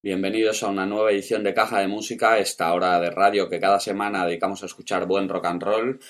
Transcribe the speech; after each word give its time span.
Bienvenidos 0.00 0.62
a 0.62 0.68
una 0.68 0.86
nueva 0.86 1.10
edición 1.10 1.42
de 1.42 1.52
Caja 1.52 1.80
de 1.80 1.88
Música, 1.88 2.38
esta 2.38 2.72
hora 2.72 3.00
de 3.00 3.10
radio 3.10 3.48
que 3.48 3.58
cada 3.58 3.80
semana 3.80 4.24
dedicamos 4.24 4.62
a 4.62 4.66
escuchar 4.66 5.06
buen 5.06 5.28
rock 5.28 5.46
and 5.46 5.60
roll. 5.60 6.00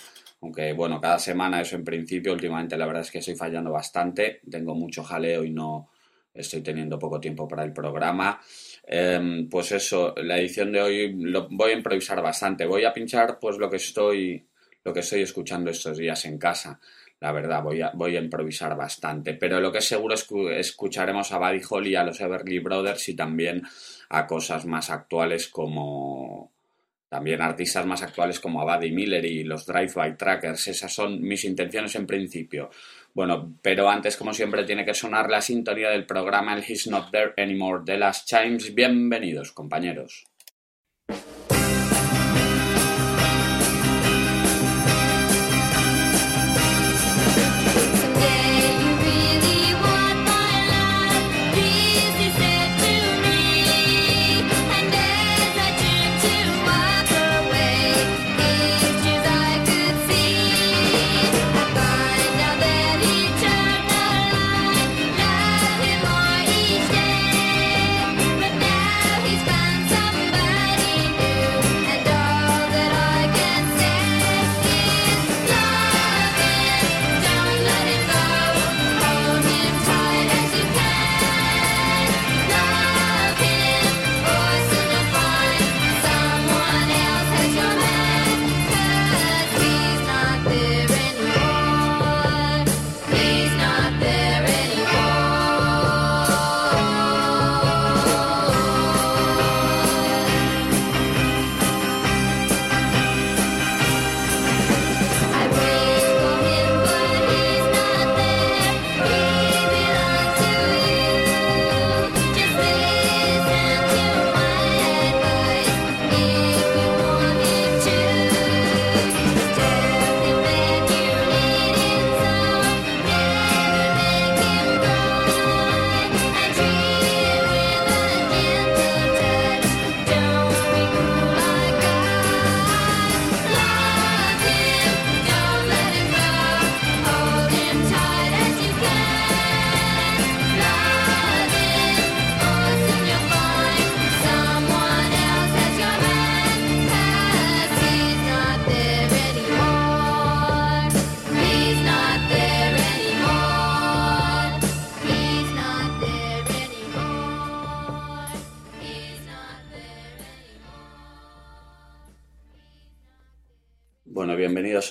Aunque 0.42 0.74
bueno, 0.74 1.00
cada 1.00 1.18
semana 1.18 1.62
eso 1.62 1.76
en 1.76 1.84
principio, 1.84 2.34
últimamente 2.34 2.76
la 2.76 2.84
verdad 2.84 3.00
es 3.00 3.10
que 3.10 3.20
estoy 3.20 3.34
fallando 3.34 3.72
bastante, 3.72 4.42
tengo 4.50 4.74
mucho 4.74 5.02
jaleo 5.02 5.42
y 5.42 5.52
no 5.52 5.88
estoy 6.34 6.60
teniendo 6.60 6.98
poco 6.98 7.18
tiempo 7.18 7.48
para 7.48 7.64
el 7.64 7.72
programa. 7.72 8.38
Em, 8.86 9.48
pues 9.48 9.72
eso, 9.72 10.14
la 10.18 10.38
edición 10.38 10.70
de 10.70 10.82
hoy 10.82 11.14
lo, 11.14 11.48
voy 11.48 11.70
a 11.70 11.74
improvisar 11.74 12.20
bastante, 12.20 12.66
voy 12.66 12.84
a 12.84 12.92
pinchar 12.92 13.38
pues 13.40 13.56
lo 13.56 13.70
que 13.70 13.76
estoy, 13.76 14.46
lo 14.84 14.92
que 14.92 15.00
estoy 15.00 15.22
escuchando 15.22 15.70
estos 15.70 15.96
días 15.96 16.26
en 16.26 16.36
casa 16.36 16.78
la 17.20 17.32
verdad, 17.32 17.62
voy 17.62 17.82
a, 17.82 17.90
voy 17.94 18.16
a 18.16 18.20
improvisar 18.20 18.76
bastante. 18.76 19.34
Pero 19.34 19.60
lo 19.60 19.72
que 19.72 19.80
seguro 19.80 20.14
es 20.14 20.24
que 20.24 20.60
escucharemos 20.60 21.32
a 21.32 21.38
Buddy 21.38 21.60
Holly, 21.68 21.94
a 21.96 22.04
los 22.04 22.20
Everly 22.20 22.60
Brothers 22.60 23.08
y 23.08 23.16
también 23.16 23.62
a 24.10 24.26
cosas 24.26 24.66
más 24.66 24.90
actuales 24.90 25.48
como. 25.48 26.52
También 27.08 27.40
artistas 27.40 27.86
más 27.86 28.02
actuales 28.02 28.38
como 28.38 28.60
a 28.60 28.76
Buddy 28.76 28.90
Miller 28.92 29.24
y 29.24 29.42
los 29.42 29.64
Drive-By 29.64 30.18
Trackers. 30.18 30.68
Esas 30.68 30.92
son 30.92 31.22
mis 31.22 31.42
intenciones 31.44 31.94
en 31.94 32.06
principio. 32.06 32.68
Bueno, 33.14 33.54
pero 33.62 33.88
antes, 33.88 34.14
como 34.18 34.34
siempre, 34.34 34.64
tiene 34.64 34.84
que 34.84 34.92
sonar 34.92 35.30
la 35.30 35.40
sintonía 35.40 35.88
del 35.88 36.04
programa 36.04 36.54
El 36.54 36.62
He's 36.68 36.86
Not 36.86 37.10
There 37.10 37.32
Anymore 37.38 37.82
de 37.86 37.96
las 37.96 38.26
Chimes. 38.26 38.74
Bienvenidos, 38.74 39.52
compañeros. 39.52 40.26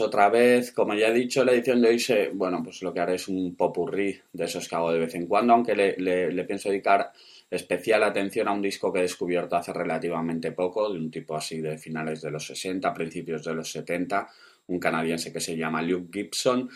Otra 0.07 0.29
vez. 0.29 0.72
Como 0.72 0.94
ya 0.94 1.07
he 1.07 1.13
dicho, 1.13 1.45
la 1.45 1.53
edición 1.53 1.81
de 1.81 1.90
hoy, 1.90 2.00
se, 2.00 2.29
bueno, 2.29 2.62
pues 2.63 2.81
lo 2.81 2.94
que 2.94 3.00
haré 3.00 3.16
es 3.16 3.28
un 3.28 3.56
popurrí 3.56 4.19
de 4.34 4.45
esos 4.45 4.68
que 4.68 4.75
hago 4.75 4.91
de 4.91 5.00
vez 5.00 5.16
en 5.16 5.28
cuando, 5.28 5.53
aunque 5.53 5.75
le, 5.75 6.44
pienso 6.45 6.69
dedicar 6.69 7.12
especial 7.50 8.03
atención 8.03 8.47
a 8.47 8.51
un 8.51 8.62
disco 8.62 8.91
que 8.91 9.00
he 9.00 9.03
descubierto 9.03 9.56
hace 9.56 9.72
relativamente 9.72 10.51
poco, 10.51 10.91
de 10.91 11.00
un 11.00 11.09
tipo 11.09 11.35
así 11.35 11.62
de 11.62 11.78
finales 11.78 12.22
de 12.22 12.31
los 12.31 12.46
60, 12.46 12.94
principios 12.94 13.44
de 13.44 13.53
los 13.53 13.72
70, 13.72 14.28
un 14.67 14.79
canadiense 14.79 15.31
que 15.31 15.40
se 15.40 15.56
llama 15.56 15.81
Luke 15.81 16.09
Gibson. 16.12 16.69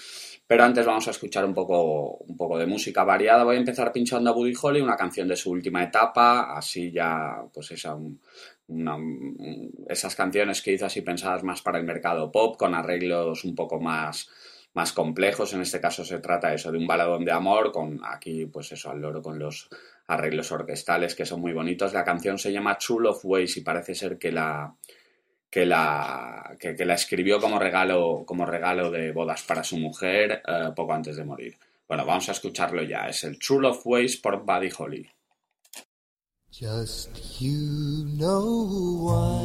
Pero 0.48 0.64
antes 0.64 0.86
vamos 0.86 1.08
a 1.08 1.12
escuchar 1.12 1.44
un 1.46 1.54
poco, 1.54 2.18
un 2.18 2.38
poco 2.38 2.58
de 2.58 2.66
música 2.66 3.04
variada. 3.04 3.44
Voy 3.44 3.58
a 3.58 3.60
empezar 3.60 3.92
pinchando 3.92 4.30
a 4.30 4.34
Buddy 4.34 4.54
Holly, 4.62 4.82
una 4.82 4.96
canción 4.96 5.28
de 5.28 5.36
su 5.36 5.52
última 5.52 5.84
etapa, 5.84 6.56
así 6.56 6.92
ya, 6.92 7.44
pues 7.54 7.72
esa, 7.72 7.98
esas 9.88 10.16
canciones 10.16 10.62
que 10.62 10.74
hizo 10.74 10.86
así 10.86 11.02
pensadas 11.02 11.44
más 11.44 11.62
para 11.62 11.80
el 11.80 11.86
mercado 11.86 12.32
pop, 12.32 12.58
con 12.58 12.74
arreglos 12.74 13.44
un 13.44 13.56
poco 13.56 13.80
más, 13.80 14.30
más 14.74 14.94
complejos. 14.94 15.54
En 15.54 15.62
este 15.62 15.82
caso 15.82 16.06
se 16.06 16.20
trata 16.20 16.54
eso 16.54 16.72
de 16.72 16.78
un 16.78 16.88
baladón 16.88 17.26
de 17.26 17.32
amor, 17.32 17.72
con 17.72 18.00
aquí, 18.04 18.46
pues 18.46 18.72
eso, 18.72 18.90
al 18.90 19.02
loro 19.02 19.22
con 19.22 19.40
los 19.40 19.70
arreglos 20.08 20.52
orquestales 20.52 21.16
que 21.16 21.26
son 21.26 21.42
muy 21.42 21.54
bonitos. 21.54 21.94
La 21.94 22.04
canción 22.04 22.38
se 22.38 22.52
llama 22.52 22.78
True 22.78 23.10
of 23.10 23.26
Ways 23.26 23.58
y 23.58 23.62
parece 23.62 23.96
ser 23.96 24.18
que 24.18 24.32
la 24.32 24.76
que 25.50 25.66
la, 25.66 26.56
que, 26.58 26.74
la 26.86 26.94
escribió 26.94 27.42
como 27.42 27.60
regalo, 27.60 28.24
como 28.26 28.46
regalo 28.46 28.90
de 28.90 29.12
bodas 29.12 29.44
para 29.44 29.66
su 29.66 29.78
mujer 29.78 30.42
eh, 30.48 30.70
poco 30.74 30.94
antes 30.94 31.18
de 31.18 31.26
morir. 31.26 31.58
Bueno, 31.86 32.06
vamos 32.06 32.30
a 32.30 32.32
escucharlo 32.32 32.82
ya. 32.84 33.10
Es 33.10 33.26
el 33.26 33.38
True 33.38 33.68
of 33.68 33.86
Ways 33.86 34.16
por 34.16 34.46
Buddy 34.46 34.70
Holly. 34.78 35.10
Just 36.52 37.42
you 37.42 38.06
know 38.20 38.68
why, 39.00 39.40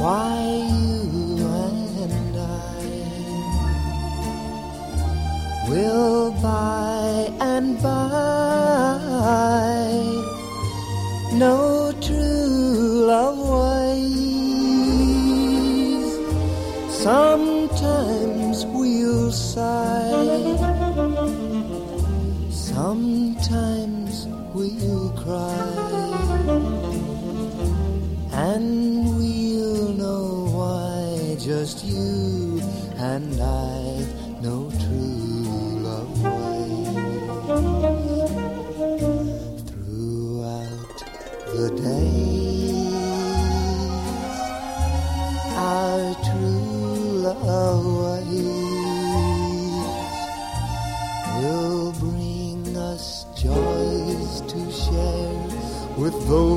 why 0.00 0.40
you 0.70 1.46
and 2.02 2.36
I 2.38 2.80
will 5.68 6.32
by 6.40 7.30
and 7.38 7.76
by. 7.82 8.96
No 11.34 11.92
true 12.00 13.04
love 13.06 13.38
ways. 13.92 14.16
Sometimes 17.02 18.64
we'll 18.64 19.30
sigh 19.30 20.75
Sometimes 22.76 24.26
we'll 24.52 25.08
cry, 25.12 25.66
and 28.32 29.16
we'll 29.16 29.88
know 29.94 30.44
why 30.52 31.36
just 31.40 31.82
you 31.86 32.60
and 32.98 33.40
I 33.40 34.04
know 34.42 34.68
though 56.26 56.55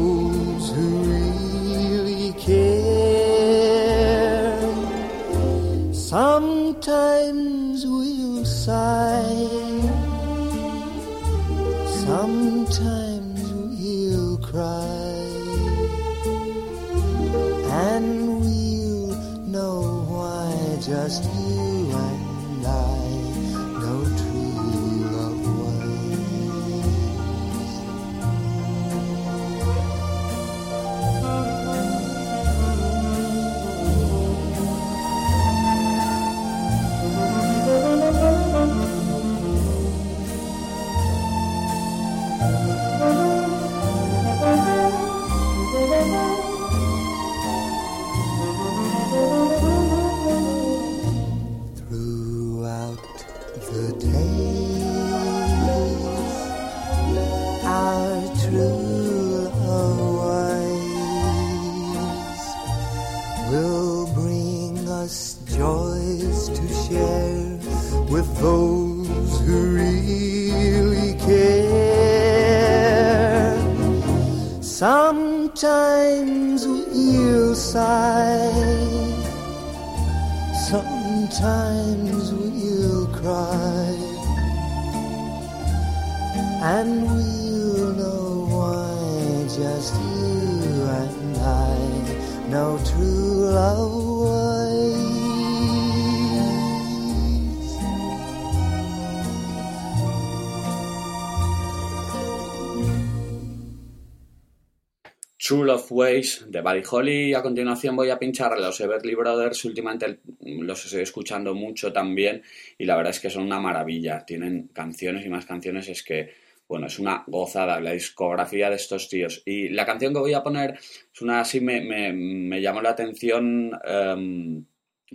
Love 105.80 105.92
Ways 105.92 106.46
de 106.50 106.60
Buddy 106.60 106.82
Holly 106.90 107.34
a 107.34 107.42
continuación 107.42 107.96
voy 107.96 108.10
a 108.10 108.20
pinchar 108.20 108.60
los 108.60 108.82
Everly 108.82 109.16
Brothers. 109.16 109.64
Últimamente 109.64 110.20
los 110.42 110.84
estoy 110.84 111.04
escuchando 111.04 111.54
mucho 111.54 111.94
también 111.94 112.44
y 112.78 112.84
la 112.84 112.98
verdad 112.98 113.12
es 113.12 113.22
que 113.22 113.30
son 113.30 113.44
una 113.44 113.62
maravilla. 113.62 114.26
Tienen 114.26 114.68
canciones 114.74 115.26
y 115.26 115.30
más 115.30 115.46
canciones. 115.46 115.88
Es 115.88 116.04
que, 116.04 116.34
bueno, 116.68 116.88
es 116.88 117.00
una 117.00 117.24
gozada 117.28 117.80
la 117.80 117.94
discografía 117.94 118.70
de 118.70 118.76
estos 118.76 119.08
tíos. 119.08 119.42
Y 119.46 119.70
la 119.70 119.86
canción 119.86 120.14
que 120.14 120.20
voy 120.20 120.34
a 120.34 120.44
poner 120.44 120.72
es 120.72 121.22
una 121.22 121.40
así, 121.40 121.62
me, 121.62 121.80
me, 121.80 122.12
me 122.12 122.62
llamó 122.62 122.82
la 122.82 122.90
atención. 122.90 123.72
em, 123.86 124.66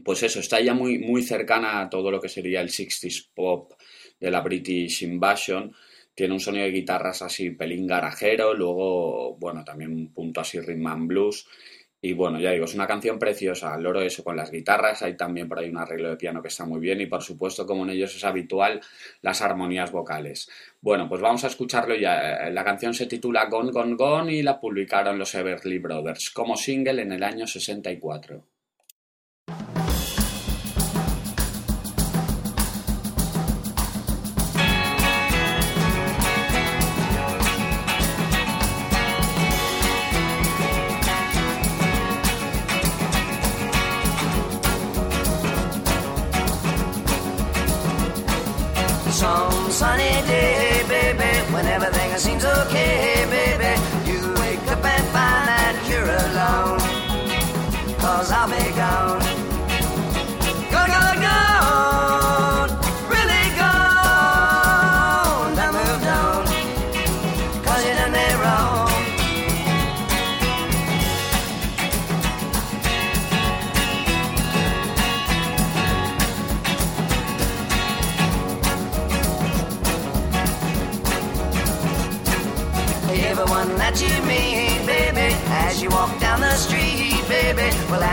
pues 0.03 0.23
eso, 0.23 0.41
está 0.41 0.61
ya 0.61 0.73
muy, 0.73 0.99
muy 0.99 1.23
cercana 1.23 1.83
a 1.83 1.91
todo 1.91 2.11
lo 2.11 2.21
que 2.21 2.29
sería 2.31 2.63
el 2.63 2.71
60s 2.71 3.29
pop 3.35 3.75
de 4.19 4.31
la 4.31 4.41
British 4.41 5.03
Invasion. 5.03 5.75
Tiene 6.15 6.35
un 6.35 6.41
sonido 6.41 6.65
de 6.65 6.71
guitarras 6.71 7.23
así 7.23 7.51
pelín 7.51 7.87
garajero, 7.87 8.55
luego, 8.55 9.37
bueno, 9.37 9.65
también 9.65 9.93
un 9.93 10.13
punto 10.13 10.41
así 10.41 10.61
rhythm 10.61 10.87
and 10.87 11.09
blues. 11.09 11.47
Y 12.01 12.13
bueno, 12.13 12.39
ya 12.39 12.51
digo, 12.51 12.67
es 12.67 12.75
una 12.75 12.87
canción 12.87 13.19
preciosa, 13.19 13.79
loro 13.79 14.03
eso 14.03 14.23
con 14.23 14.37
las 14.37 14.51
guitarras, 14.51 15.01
hay 15.01 15.17
también 15.17 15.49
por 15.49 15.59
ahí 15.59 15.71
un 15.71 15.79
arreglo 15.79 16.11
de 16.11 16.19
piano 16.19 16.43
que 16.43 16.49
está 16.49 16.67
muy 16.67 16.79
bien 16.79 17.01
y 17.01 17.07
por 17.07 17.23
supuesto, 17.23 17.67
como 17.67 17.83
en 17.85 17.91
ellos 17.91 18.15
es 18.15 18.23
habitual, 18.25 18.83
las 19.23 19.41
armonías 19.41 19.91
vocales. 19.91 20.51
Bueno, 20.83 21.09
pues 21.09 21.23
vamos 21.23 21.45
a 21.45 21.47
escucharlo 21.47 21.95
ya. 21.95 22.51
La 22.51 22.63
canción 22.63 22.93
se 22.93 23.07
titula 23.07 23.47
Gone, 23.47 23.73
Gone, 23.73 23.95
Gone 23.97 24.35
y 24.35 24.43
la 24.43 24.61
publicaron 24.61 25.19
los 25.19 25.35
Everly 25.35 25.79
Brothers 25.79 26.29
como 26.29 26.59
single 26.59 27.01
en 27.01 27.13
el 27.13 27.23
año 27.23 27.47
64. 27.47 28.54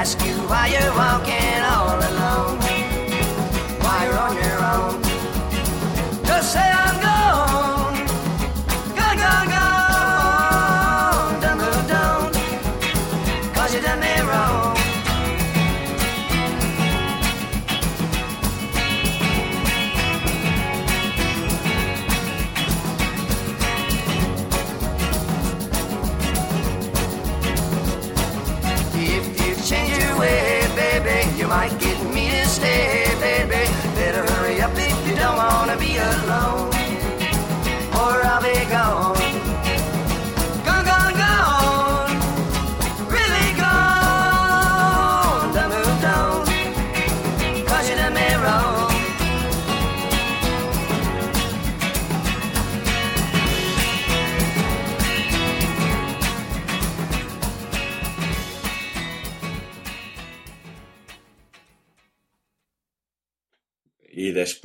Ask 0.02 0.20
you 0.26 0.34
why 0.50 0.66
you're 0.66 0.96
walking 0.96 1.62
all 1.62 2.00
alone. 2.00 2.21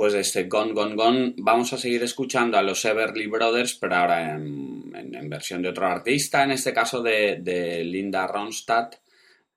Después 0.07 0.13
de 0.13 0.21
este 0.41 0.49
Gone, 0.49 0.73
Gone, 0.73 0.95
Gone, 0.95 1.35
vamos 1.39 1.73
a 1.73 1.79
seguir 1.79 2.03
escuchando 2.03 2.57
a 2.57 2.63
los 2.63 2.85
Everly 2.85 3.27
Brothers, 3.27 3.75
pero 3.75 3.97
ahora 3.97 4.35
en, 4.37 5.29
versión 5.29 5.63
de 5.63 5.71
otro 5.71 5.87
artista, 5.87 6.45
en 6.45 6.53
este 6.53 6.73
caso 6.73 7.03
de, 7.03 7.83
Linda 7.85 8.27
Ronstadt. 8.27 8.95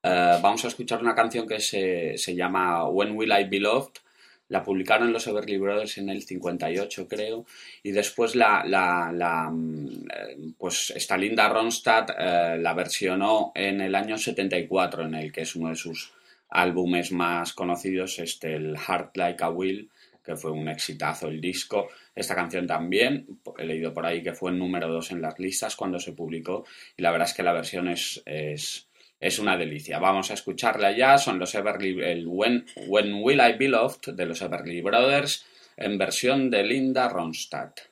Eh, 0.02 0.38
vamos 0.42 0.64
a 0.64 0.68
escuchar 0.68 1.00
una 1.00 1.14
canción 1.14 1.46
que 1.46 1.60
se, 1.60 2.18
se 2.18 2.34
llama 2.34 2.88
When 2.88 3.16
Will 3.16 3.30
I 3.30 3.44
Be 3.44 3.60
Loved. 3.60 4.00
La 4.48 4.64
publicaron 4.64 5.12
los 5.12 5.26
Everly 5.28 5.58
Brothers 5.58 5.98
en 5.98 6.08
el 6.08 6.22
58, 6.22 7.06
creo. 7.06 7.46
Y 7.84 7.92
después 7.92 8.34
la, 8.34 9.48
mm, 9.52 10.54
pues 10.58 10.92
esta 10.96 11.16
Linda 11.16 11.48
Ronstadt 11.48 12.10
eh, 12.18 12.56
la 12.58 12.74
versionó 12.74 13.52
en 13.54 13.80
el 13.80 13.94
año 13.94 14.18
74, 14.18 15.04
en 15.04 15.14
el 15.14 15.30
que 15.30 15.42
es 15.42 15.54
uno 15.54 15.68
de 15.68 15.76
sus 15.76 16.12
álbumes 16.48 17.12
más 17.12 17.52
conocidos, 17.52 18.18
este, 18.18 18.56
el 18.56 18.76
Heart 18.76 19.16
Like 19.16 19.44
a 19.44 19.50
Will, 19.50 19.88
que 20.24 20.36
fue 20.36 20.50
un 20.50 20.68
exitazo 20.68 21.28
el 21.28 21.40
disco. 21.40 21.88
Esta 22.14 22.34
canción 22.34 22.66
también, 22.66 23.26
he 23.58 23.64
leído 23.64 23.92
por 23.92 24.06
ahí 24.06 24.22
que 24.22 24.34
fue 24.34 24.52
número 24.52 24.88
dos 24.88 25.10
en 25.10 25.22
las 25.22 25.38
listas 25.38 25.76
cuando 25.76 25.98
se 25.98 26.12
publicó 26.12 26.64
y 26.96 27.02
la 27.02 27.10
verdad 27.10 27.28
es 27.28 27.34
que 27.34 27.42
la 27.42 27.52
versión 27.52 27.88
es, 27.88 28.22
es, 28.26 28.88
es 29.18 29.38
una 29.38 29.56
delicia. 29.56 29.98
Vamos 29.98 30.30
a 30.30 30.34
escucharla 30.34 30.96
ya, 30.96 31.18
son 31.18 31.38
los 31.38 31.54
Everly, 31.54 32.00
el 32.02 32.26
When, 32.26 32.66
When 32.86 33.14
Will 33.22 33.40
I 33.40 33.56
Be 33.58 33.68
Loved 33.68 34.14
de 34.14 34.26
los 34.26 34.42
Everly 34.42 34.80
Brothers 34.80 35.46
en 35.76 35.98
versión 35.98 36.50
de 36.50 36.62
Linda 36.62 37.08
Ronstadt. 37.08 37.89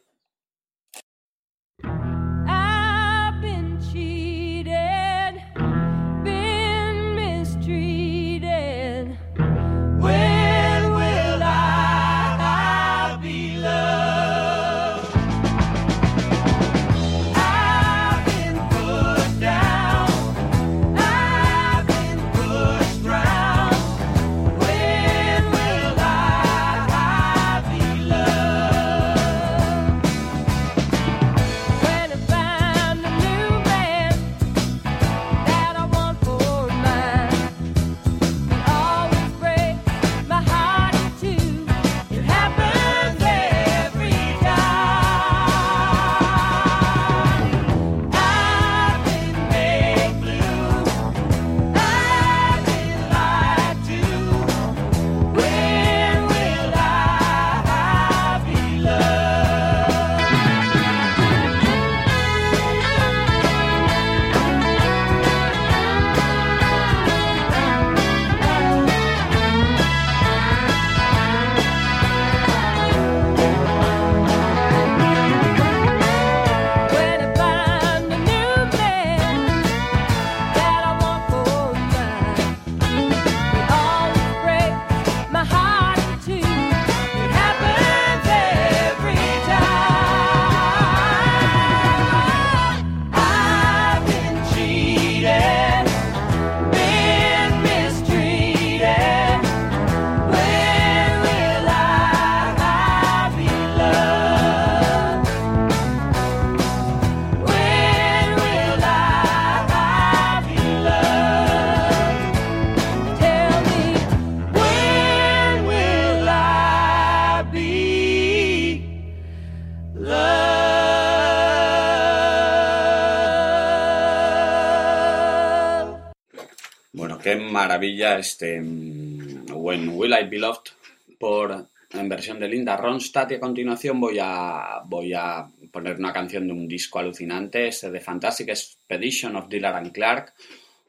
Qué 127.23 127.37
maravilla 127.37 128.19
este 128.19 128.61
mm, 128.61 129.51
When 129.53 129.89
Will 129.91 130.13
I 130.13 130.29
Be 130.29 130.39
Loved 130.39 130.71
por 131.19 131.67
en 131.93 132.09
versión 132.09 132.39
de 132.39 132.49
Linda 132.49 132.77
Ronstadt 132.77 133.33
y 133.33 133.35
a 133.35 133.41
continuación 133.41 133.99
voy 133.99 134.19
a 134.21 134.83
voy 134.85 135.15
a 135.15 135.49
poner 135.73 135.97
una 135.97 136.13
canción 136.13 136.47
de 136.47 136.53
un 136.53 136.69
disco 136.69 136.99
alucinante, 136.99 137.69
este 137.69 137.91
de 137.91 138.01
Fantastic 138.01 138.49
Expedition 138.51 139.37
of 139.37 139.49
Dillard 139.49 139.77
and 139.77 139.93
Clark, 139.93 140.35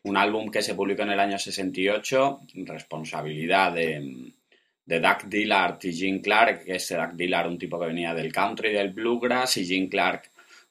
un 0.03 0.17
álbum 0.17 0.51
que 0.51 0.61
se 0.61 0.75
publicó 0.75 1.03
en 1.03 1.11
el 1.11 1.19
año 1.19 1.39
68, 1.39 2.41
responsabilidad 2.65 3.73
de, 3.73 4.31
de 4.85 4.99
Doug 4.99 5.29
Dillard 5.29 5.79
y 5.83 5.93
Gene 5.93 6.21
Clark, 6.21 6.65
que 6.65 6.75
es 6.75 6.89
Doug 6.89 7.15
Dillard 7.15 7.47
un 7.47 7.57
tipo 7.57 7.79
que 7.79 7.87
venía 7.87 8.13
del 8.13 8.31
country 8.31 8.71
del 8.71 8.89
bluegrass 8.89 9.57
y 9.57 9.65
Gene 9.65 9.89
Clark 9.89 10.28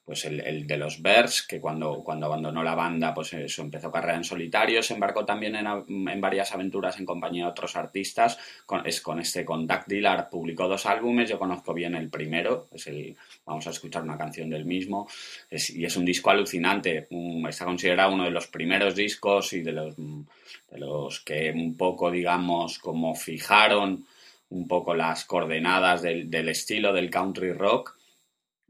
pues 0.09 0.25
el, 0.25 0.65
de 0.65 0.77
los 0.77 1.03
Bears, 1.03 1.43
que 1.43 1.61
cuando, 1.61 2.01
cuando 2.03 2.25
abandonó 2.25 2.63
la 2.63 2.73
banda, 2.73 3.13
pues 3.13 3.31
eso, 3.33 3.61
empezó 3.61 3.91
carrera 3.91 4.17
en 4.17 4.23
solitario, 4.23 4.81
se 4.81 4.95
embarcó 4.95 5.23
también 5.23 5.55
en, 5.55 5.67
en 5.67 6.19
varias 6.19 6.51
aventuras 6.51 6.97
en 6.97 7.05
compañía 7.05 7.43
de 7.45 7.51
otros 7.51 7.75
artistas, 7.75 8.39
con, 8.65 8.87
es 8.87 9.01
con 9.01 9.19
este, 9.19 9.45
con 9.45 9.67
Dillard 9.85 10.29
publicó 10.31 10.67
dos 10.67 10.87
álbumes, 10.87 11.29
yo 11.29 11.37
conozco 11.37 11.75
bien 11.75 11.93
el 11.93 12.09
primero, 12.09 12.69
es 12.73 12.87
el, 12.87 13.15
vamos 13.45 13.67
a 13.67 13.69
escuchar 13.69 14.01
una 14.01 14.17
canción 14.17 14.49
del 14.49 14.65
mismo, 14.65 15.07
y 15.51 15.85
es 15.85 15.95
un 15.95 16.05
disco 16.05 16.31
alucinante, 16.31 17.07
está 17.47 17.65
considerado 17.65 18.11
uno 18.11 18.23
de 18.23 18.31
los 18.31 18.47
primeros 18.47 18.95
discos 18.95 19.53
y 19.53 19.61
de 19.61 19.73
los, 19.73 19.95
de 19.95 20.79
los 20.79 21.19
que 21.19 21.51
un 21.51 21.77
poco, 21.77 22.09
digamos, 22.09 22.79
como 22.79 23.13
fijaron 23.13 24.07
un 24.49 24.67
poco 24.67 24.95
las 24.95 25.25
coordenadas 25.25 26.01
del 26.01 26.49
estilo 26.49 26.93
del 26.93 27.11
country 27.11 27.53
rock, 27.53 27.98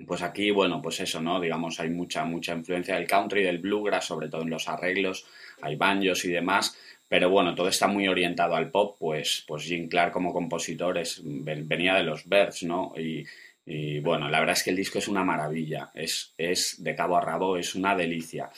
pues 0.05 0.21
aquí, 0.21 0.51
bueno, 0.51 0.81
pues 0.81 0.99
eso, 0.99 1.21
¿no? 1.21 1.39
Digamos, 1.39 1.79
hay 1.79 1.89
mucha, 1.89 2.23
mucha 2.25 2.53
influencia 2.53 2.95
del 2.95 3.07
country, 3.07 3.43
del 3.43 3.57
bluegrass, 3.59 4.05
sobre 4.05 4.29
todo 4.29 4.41
en 4.43 4.49
los 4.49 4.67
arreglos, 4.69 5.25
hay 5.61 5.75
banjos 5.75 6.23
y 6.25 6.29
demás, 6.29 6.77
pero 7.07 7.29
bueno, 7.29 7.55
todo 7.55 7.67
está 7.69 7.87
muy 7.87 8.07
orientado 8.07 8.55
al 8.55 8.69
pop, 8.71 8.95
pues, 8.99 9.43
pues 9.47 9.63
Jim 9.63 9.89
Clark 9.89 10.11
como 10.13 10.31
compositor 10.33 10.97
es, 10.97 11.21
ven- 11.23 11.67
venía 11.67 11.95
de 11.95 12.03
los 12.03 12.27
Birds, 12.29 12.63
¿no? 12.63 12.93
Y, 12.97 13.25
y, 13.65 13.99
bueno, 13.99 14.29
la 14.29 14.39
verdad 14.39 14.55
es 14.57 14.63
que 14.63 14.69
el 14.71 14.75
disco 14.75 14.99
es 14.99 15.07
una 15.07 15.23
maravilla, 15.23 15.91
es, 15.93 16.33
es 16.37 16.83
de 16.83 16.95
cabo 16.95 17.17
a 17.17 17.21
rabo, 17.21 17.57
es 17.57 17.75
una 17.75 17.95
delicia. 17.95 18.49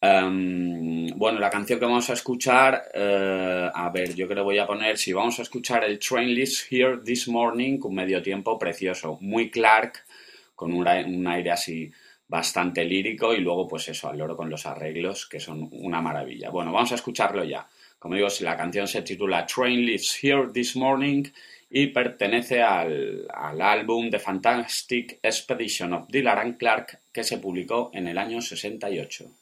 Em, 0.00 1.06
bueno, 1.16 1.38
la 1.38 1.48
canción 1.48 1.78
que 1.78 1.84
vamos 1.84 2.10
a 2.10 2.14
escuchar, 2.14 2.82
eh, 2.92 3.70
a 3.72 3.88
ver, 3.90 4.14
yo 4.14 4.26
creo 4.26 4.38
que 4.38 4.42
voy 4.42 4.58
a 4.58 4.66
poner, 4.66 4.98
si 4.98 5.12
vamos 5.12 5.38
a 5.38 5.42
escuchar 5.42 5.84
el 5.84 5.98
Train 6.00 6.34
Leaves 6.34 6.66
Here 6.70 6.98
This 7.04 7.28
Morning, 7.28 7.78
con 7.78 7.94
medio 7.94 8.20
tiempo 8.20 8.58
precioso, 8.58 9.16
muy 9.20 9.48
Clark, 9.50 10.04
con 10.62 10.72
un, 10.72 10.86
un 10.86 11.26
aire 11.26 11.50
así 11.50 11.90
bastante 12.28 12.84
lírico 12.84 13.34
y 13.34 13.40
luego 13.40 13.66
pues 13.66 13.88
eso, 13.88 14.08
al 14.08 14.18
loro 14.18 14.36
con 14.36 14.48
los 14.48 14.64
arreglos 14.64 15.26
que 15.26 15.40
son 15.40 15.68
una 15.72 16.00
maravilla. 16.00 16.50
Bueno, 16.50 16.70
vamos 16.70 16.92
a 16.92 16.94
escucharlo 16.94 17.42
ya. 17.42 17.66
Como 17.98 18.14
digo, 18.14 18.28
la 18.40 18.56
canción 18.56 18.86
se 18.86 19.02
titula 19.02 19.44
Train 19.44 19.84
Leaves 19.84 20.18
Here 20.22 20.48
This 20.52 20.76
Morning 20.76 21.24
y 21.68 21.88
pertenece 21.88 22.62
al, 22.62 23.26
al 23.28 23.60
álbum 23.60 24.08
The 24.08 24.20
Fantastic 24.20 25.18
Expedition 25.20 25.92
of 25.94 26.08
and 26.12 26.56
Clark 26.58 27.00
que 27.12 27.24
se 27.24 27.38
publicó 27.38 27.90
en 27.92 28.06
el 28.06 28.18
año 28.18 28.40
68. 28.40 29.41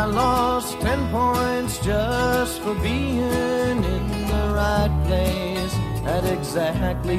I 0.00 0.06
lost 0.06 0.80
ten 0.80 1.00
points 1.10 1.78
just 1.84 2.62
for 2.62 2.74
being 2.76 3.84
in 3.96 4.04
the 4.32 4.44
right 4.60 4.94
place 5.06 5.74
at 6.06 6.24
exactly 6.24 7.18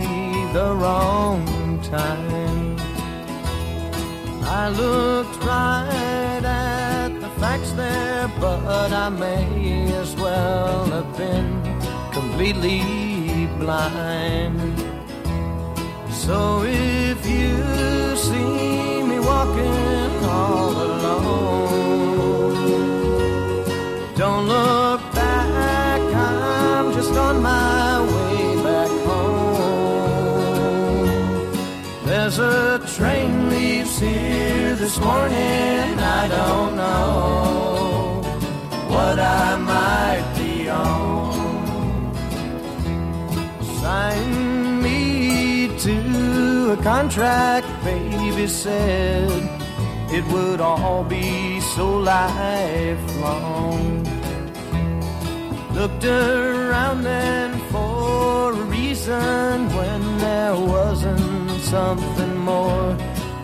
the 0.57 0.69
wrong 0.81 1.45
time. 1.83 2.77
I 4.61 4.69
looked 4.69 5.37
right 5.43 6.43
at 6.43 7.09
the 7.21 7.29
facts 7.41 7.71
there, 7.73 8.27
but 8.41 8.91
I 8.91 9.09
may 9.09 9.93
as 9.93 10.15
well 10.15 10.85
have 10.95 11.15
been 11.15 11.49
completely 12.11 12.81
blind. 13.59 14.59
So 16.09 16.63
if 16.65 17.19
you 17.37 17.55
see 18.15 19.03
me 19.09 19.19
walking 19.19 20.25
all 20.25 20.71
alone, 20.71 21.72
There's 32.35 32.81
a 32.81 32.97
train 32.97 33.51
leaves 33.51 33.99
here 33.99 34.75
this 34.75 34.99
morning, 34.99 35.99
I 35.99 36.27
don't 36.27 36.75
know 36.75 38.21
what 38.87 39.19
I 39.19 39.55
might 39.57 40.33
be 40.35 40.67
on. 40.67 42.15
Sign 43.81 44.81
me 44.81 45.77
to 45.77 46.71
a 46.71 46.77
contract, 46.81 47.67
baby 47.83 48.47
said 48.47 49.29
it 50.11 50.25
would 50.33 50.59
all 50.59 51.03
be 51.03 51.61
so 51.61 51.99
lifelong. 51.99 54.03
Looked 55.75 56.05
around 56.05 57.03
then 57.03 57.59
for 57.69 58.53
a 58.53 58.55
reason 58.55 59.69
when 59.77 60.17
there 60.17 60.55
wasn't 60.55 61.32
something 61.73 62.37
more 62.37 62.95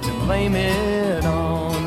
to 0.04 0.12
blame 0.24 0.56
it 0.56 1.26
on. 1.26 1.82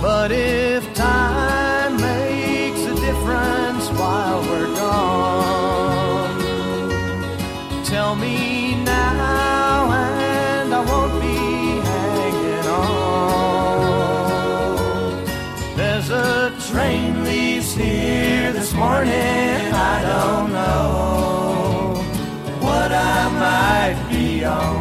But 0.00 0.30
if 0.30 0.94
time 0.94 1.96
makes 1.96 2.82
a 2.92 2.94
difference 3.06 3.84
while 4.00 4.40
we're 4.48 4.72
gone, 4.76 6.38
tell 7.84 8.14
me 8.14 8.76
now 8.84 9.90
and 9.90 10.72
I 10.72 10.80
won't 10.90 11.14
be 11.26 11.40
hanging 11.90 12.68
on. 12.68 13.56
There's 15.76 16.10
a 16.10 16.52
train 16.70 17.24
leaves 17.24 17.74
here 17.74 18.52
this 18.52 18.72
morning, 18.72 19.72
I 19.92 19.96
don't 20.10 20.52
know 20.52 21.06
what 22.66 22.92
I 22.92 23.28
might 23.40 23.55
be 24.46 24.50
on. 24.52 24.75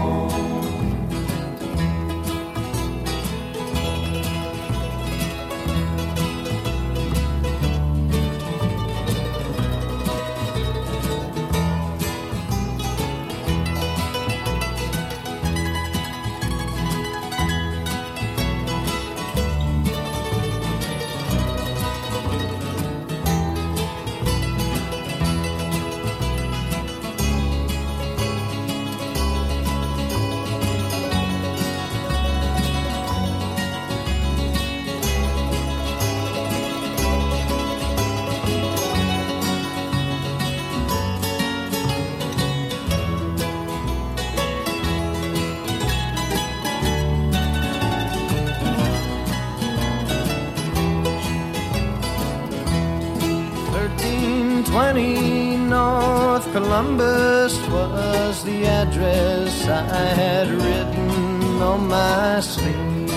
I 59.96 60.06
had 60.24 60.48
written 60.50 61.62
on 61.72 61.88
my 61.88 62.42
sleeve. 62.42 63.10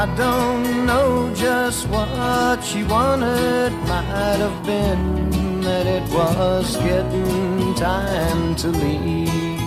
I 0.00 0.04
don't 0.22 0.86
know 0.86 1.32
just 1.34 1.88
what 1.88 2.62
she 2.62 2.84
wanted, 2.84 3.72
might 3.92 4.40
have 4.46 4.58
been 4.66 5.62
that 5.62 5.86
it 5.86 6.04
was 6.12 6.76
getting 6.76 7.74
time 7.74 8.54
to 8.56 8.68
leave. 8.68 9.60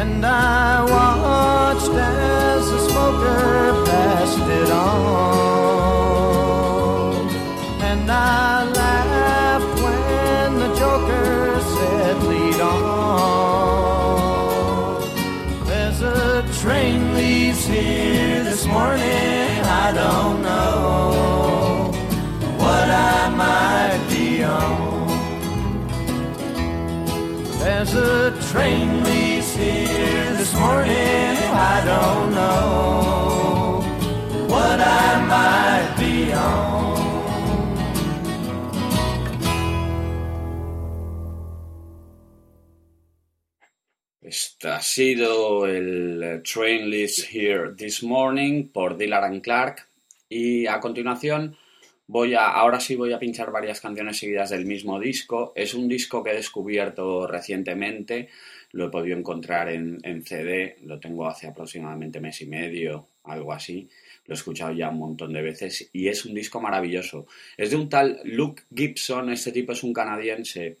And 0.00 0.24
I 0.24 0.84
watched 0.96 1.92
as 1.92 2.70
the 2.72 2.80
smoker 2.88 3.84
passed 3.90 4.48
it 4.60 4.70
on. 4.70 4.88
And 7.90 8.10
I 8.10 8.64
laughed 8.82 9.74
when 9.84 10.48
the 10.62 10.70
joker 10.82 11.27
said, 11.78 12.16
lead 12.24 12.60
on. 12.60 12.78
There's 15.66 16.00
a 16.02 16.42
train 16.60 17.14
leaves 17.14 17.64
here 17.66 18.42
this 18.44 18.64
morning, 18.66 19.02
I 19.84 19.92
don't 20.02 20.42
know 20.42 21.92
what 22.62 22.88
I 22.90 23.28
might 23.44 24.00
be 24.08 24.42
on. 24.44 24.78
There's 27.58 27.94
a 27.94 28.32
train 28.50 29.04
leaves 29.04 29.54
here 29.54 30.32
this 30.40 30.54
morning. 30.54 31.36
I 31.74 31.82
don't 31.84 32.32
know 32.32 33.82
what 34.48 34.80
I 34.80 35.24
might 35.34 35.94
be 35.98 36.32
on. 36.32 36.77
Ha 44.64 44.82
sido 44.82 45.68
el 45.68 46.20
eh, 46.20 46.38
Train 46.40 46.90
Leaves 46.90 47.28
Here 47.32 47.74
This 47.76 48.02
Morning 48.02 48.66
por 48.66 48.96
Dylan 48.96 49.38
Clark 49.38 49.86
y 50.28 50.66
a 50.66 50.80
continuación 50.80 51.56
voy 52.08 52.34
a, 52.34 52.48
ahora 52.48 52.80
sí 52.80 52.96
voy 52.96 53.12
a 53.12 53.20
pinchar 53.20 53.52
varias 53.52 53.80
canciones 53.80 54.18
seguidas 54.18 54.50
del 54.50 54.66
mismo 54.66 54.98
disco. 54.98 55.52
Es 55.54 55.74
un 55.74 55.86
disco 55.86 56.24
que 56.24 56.32
he 56.32 56.34
descubierto 56.34 57.28
recientemente, 57.28 58.30
lo 58.72 58.86
he 58.86 58.90
podido 58.90 59.16
encontrar 59.16 59.68
en, 59.68 60.00
en 60.02 60.24
CD, 60.24 60.78
lo 60.82 60.98
tengo 60.98 61.28
hace 61.28 61.46
aproximadamente 61.46 62.18
mes 62.18 62.40
y 62.40 62.46
medio, 62.46 63.06
algo 63.22 63.52
así. 63.52 63.88
Lo 64.26 64.34
he 64.34 64.38
escuchado 64.38 64.72
ya 64.72 64.88
un 64.88 64.98
montón 64.98 65.32
de 65.34 65.42
veces 65.42 65.88
y 65.92 66.08
es 66.08 66.24
un 66.24 66.34
disco 66.34 66.60
maravilloso. 66.60 67.28
Es 67.56 67.70
de 67.70 67.76
un 67.76 67.88
tal 67.88 68.20
Luke 68.24 68.64
Gibson, 68.74 69.30
este 69.30 69.52
tipo 69.52 69.70
es 69.70 69.84
un 69.84 69.92
canadiense 69.92 70.78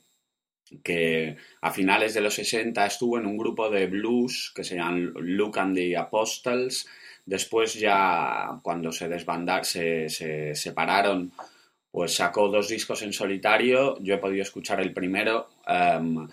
que 0.82 1.36
a 1.60 1.70
finales 1.70 2.14
de 2.14 2.20
los 2.20 2.34
60 2.34 2.86
estuvo 2.86 3.18
en 3.18 3.26
un 3.26 3.36
grupo 3.36 3.70
de 3.70 3.86
blues 3.86 4.52
que 4.54 4.64
se 4.64 4.76
llaman 4.76 5.12
Luke 5.16 5.58
and 5.58 5.74
the 5.74 5.96
Apostles. 5.96 6.86
Después 7.24 7.74
ya 7.74 8.58
cuando 8.62 8.92
se 8.92 9.08
desbandaron, 9.08 9.64
se, 9.64 10.08
se 10.08 10.54
separaron, 10.54 11.32
pues 11.90 12.14
sacó 12.14 12.48
dos 12.48 12.68
discos 12.68 13.02
en 13.02 13.12
solitario. 13.12 13.98
Yo 14.00 14.14
he 14.14 14.18
podido 14.18 14.42
escuchar 14.42 14.80
el 14.80 14.92
primero. 14.92 15.48
em, 15.66 16.28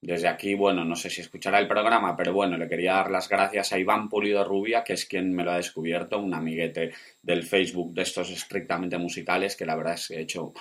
desde 0.00 0.28
aquí, 0.28 0.54
bueno, 0.54 0.84
no 0.84 0.94
sé 0.94 1.10
si 1.10 1.20
escuchará 1.20 1.58
el 1.58 1.66
programa, 1.66 2.16
pero 2.16 2.32
bueno, 2.32 2.56
le 2.56 2.68
quería 2.68 2.92
dar 2.92 3.10
las 3.10 3.28
gracias 3.28 3.72
a 3.72 3.78
Iván 3.78 4.08
Pulido 4.08 4.44
Rubia, 4.44 4.84
que 4.84 4.92
es 4.92 5.04
quien 5.06 5.34
me 5.34 5.42
lo 5.42 5.50
ha 5.50 5.56
descubierto, 5.56 6.20
un 6.20 6.32
amiguete 6.34 6.92
del 7.22 7.42
Facebook 7.42 7.92
de 7.92 8.02
estos 8.02 8.30
estrictamente 8.30 8.98
musicales, 8.98 9.56
que 9.56 9.66
la 9.66 9.74
verdad 9.74 9.94
es 9.94 10.06
que 10.06 10.14
he 10.14 10.20
hecho 10.20 10.52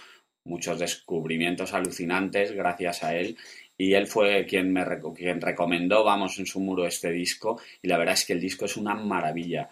muchos 0.46 0.80
descubrimientos 0.80 1.74
alucinantes 1.74 2.54
gracias 2.54 3.04
a 3.04 3.16
él. 3.16 3.38
Y 3.78 3.94
él 3.94 4.08
fue 4.08 4.46
quien 4.46 4.72
me 4.72 4.86
quien 5.14 5.42
recomendó, 5.42 6.04
vamos, 6.04 6.40
en 6.40 6.46
su 6.46 6.62
muro 6.62 6.88
este 6.88 7.12
disco. 7.12 7.60
Y 7.82 7.90
la 7.90 7.98
verdad 7.98 8.14
es 8.14 8.26
que 8.26 8.34
el 8.34 8.40
disco 8.40 8.66
es 8.66 8.78
una 8.78 8.96
maravilla. 8.96 9.70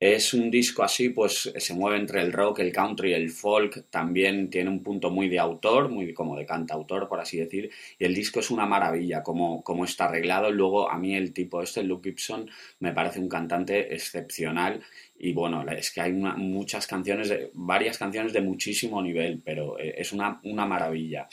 Es 0.00 0.32
un 0.32 0.50
disco 0.50 0.82
así, 0.82 1.10
pues 1.10 1.52
se 1.54 1.74
mueve 1.74 1.98
entre 1.98 2.22
el 2.22 2.32
rock, 2.32 2.60
el 2.60 2.72
country, 2.72 3.12
el 3.12 3.28
folk. 3.28 3.84
También 3.90 4.48
tiene 4.48 4.70
un 4.70 4.82
punto 4.82 5.10
muy 5.10 5.28
de 5.28 5.38
autor, 5.38 5.90
muy 5.90 6.14
como 6.14 6.38
de 6.38 6.46
cantautor, 6.46 7.06
por 7.06 7.20
así 7.20 7.36
decir. 7.36 7.70
Y 7.98 8.06
el 8.06 8.14
disco 8.14 8.40
es 8.40 8.50
una 8.50 8.64
maravilla, 8.64 9.22
como, 9.22 9.62
como 9.62 9.84
está 9.84 10.06
arreglado. 10.06 10.50
Luego, 10.50 10.90
a 10.90 10.96
mí 10.96 11.14
el 11.14 11.34
tipo 11.34 11.62
este, 11.62 11.82
Luke 11.82 12.08
Gibson, 12.08 12.48
me 12.78 12.94
parece 12.94 13.20
un 13.20 13.28
cantante 13.28 13.92
excepcional. 13.92 14.80
Y 15.18 15.34
bueno, 15.34 15.66
es 15.70 15.90
que 15.90 16.00
hay 16.00 16.12
muchas 16.14 16.86
canciones, 16.86 17.28
de, 17.28 17.50
varias 17.52 17.98
canciones 17.98 18.32
de 18.32 18.40
muchísimo 18.40 19.02
nivel, 19.02 19.42
pero 19.44 19.78
eh, 19.78 19.96
es 19.98 20.14
una, 20.14 20.40
una 20.44 20.64
maravilla. 20.64 21.28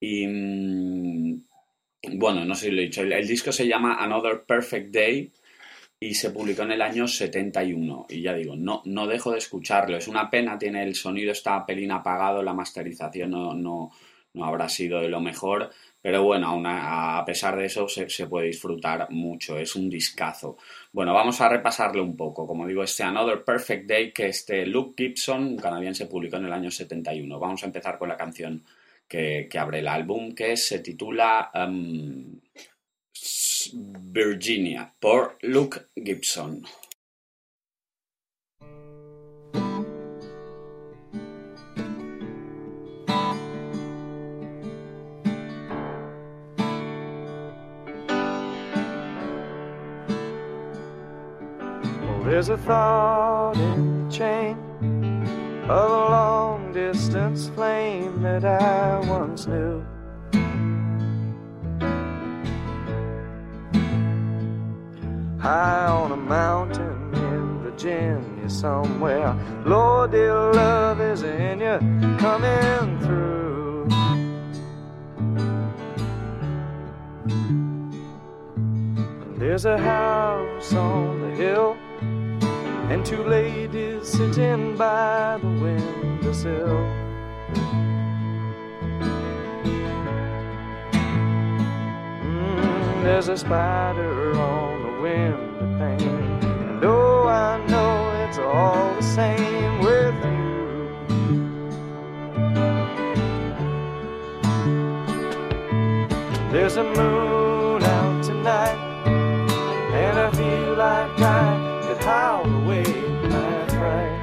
Y 0.00 0.26
mm, 0.26 1.44
bueno, 2.14 2.44
no 2.44 2.56
sé 2.56 2.66
si 2.66 2.72
lo 2.72 2.80
he 2.80 2.86
dicho, 2.86 3.02
el 3.02 3.28
disco 3.28 3.52
se 3.52 3.68
llama 3.68 4.02
Another 4.02 4.42
Perfect 4.42 4.92
Day 4.92 5.30
y 6.02 6.14
se 6.14 6.30
publicó 6.30 6.62
en 6.62 6.72
el 6.72 6.82
año 6.82 7.06
71. 7.06 8.06
Y 8.08 8.22
ya 8.22 8.32
digo, 8.32 8.56
no, 8.56 8.80
no 8.86 9.06
dejo 9.06 9.32
de 9.32 9.38
escucharlo. 9.38 9.98
Es 9.98 10.08
una 10.08 10.30
pena, 10.30 10.58
tiene 10.58 10.82
el 10.82 10.94
sonido 10.94 11.30
está 11.30 11.64
pelín 11.66 11.92
apagado, 11.92 12.42
la 12.42 12.54
masterización 12.54 13.30
no, 13.30 13.52
no, 13.52 13.90
no 14.32 14.44
habrá 14.44 14.70
sido 14.70 15.00
de 15.00 15.10
lo 15.10 15.20
mejor. 15.20 15.70
Pero 16.00 16.22
bueno, 16.22 16.48
aún 16.48 16.64
a, 16.66 17.22
pesar 17.26 17.58
de 17.58 17.66
eso 17.66 17.86
se, 17.86 18.08
se 18.08 18.26
puede 18.26 18.46
disfrutar 18.46 19.10
mucho. 19.10 19.58
Es 19.58 19.76
un 19.76 19.90
discazo. 19.90 20.56
Bueno, 20.90 21.12
vamos 21.12 21.38
a 21.42 21.50
repasarlo 21.50 22.02
un 22.02 22.16
poco. 22.16 22.46
Como 22.46 22.66
digo, 22.66 22.82
este 22.82 23.02
Another 23.02 23.44
Perfect 23.44 23.86
Day 23.86 24.10
que 24.10 24.28
este 24.28 24.64
Luke 24.64 24.94
Gibson, 24.96 25.58
canadiense, 25.58 26.06
publicó 26.06 26.38
en 26.38 26.46
el 26.46 26.52
año 26.54 26.70
71. 26.70 27.38
Vamos 27.38 27.62
a 27.62 27.66
empezar 27.66 27.98
con 27.98 28.08
la 28.08 28.16
canción 28.16 28.64
que, 29.06 29.48
que 29.50 29.58
abre 29.58 29.80
el 29.80 29.88
álbum, 29.88 30.34
que 30.34 30.56
se 30.56 30.78
titula 30.78 31.50
um, 31.54 32.40
Virginia 34.12 34.92
por 35.00 35.36
Luke 35.42 35.88
Gibson. 36.02 36.64
Oh, 52.02 52.24
there's 52.24 52.48
a 52.48 52.56
thought 52.58 53.56
in 53.56 54.08
the 54.08 54.14
chain 54.14 54.56
of 55.68 55.90
a 55.90 56.10
long 56.10 56.72
distance 56.72 57.48
flame 57.50 58.22
that 58.22 58.44
I 58.44 58.98
once 59.08 59.46
knew. 59.46 59.84
High 65.40 65.86
on 65.86 66.12
a 66.12 66.16
mountain 66.16 67.14
in 67.14 67.62
Virginia 67.62 68.50
somewhere, 68.50 69.34
Lord, 69.64 70.10
dear 70.10 70.34
love 70.52 71.00
is 71.00 71.22
in 71.22 71.60
you 71.60 71.78
coming 72.18 73.00
through. 73.00 73.88
There's 79.38 79.64
a 79.64 79.78
house 79.78 80.74
on 80.74 81.22
the 81.22 81.30
hill 81.30 81.78
and 82.90 83.02
two 83.06 83.24
ladies 83.24 84.08
sitting 84.08 84.76
by 84.76 85.38
the 85.40 85.48
windowsill. 85.48 86.84
Mm, 92.22 93.02
there's 93.02 93.28
a 93.28 93.38
spider 93.38 94.38
on 94.38 94.69
window 95.10 95.78
pane, 95.78 96.00
and 96.00 96.84
oh, 96.84 97.26
I 97.26 97.64
know 97.66 98.26
it's 98.26 98.38
all 98.38 98.94
the 98.94 99.02
same 99.02 99.78
with 99.80 100.14
you. 100.24 100.40
There's 106.52 106.76
a 106.76 106.84
moon 106.84 107.82
out 107.82 108.24
tonight, 108.24 108.78
and 109.06 110.18
I 110.18 110.30
feel 110.32 110.74
like 110.76 111.20
I 111.20 111.82
could 111.82 112.02
howl 112.04 112.44
away 112.62 112.84
my 113.34 113.66
fright. 113.68 114.18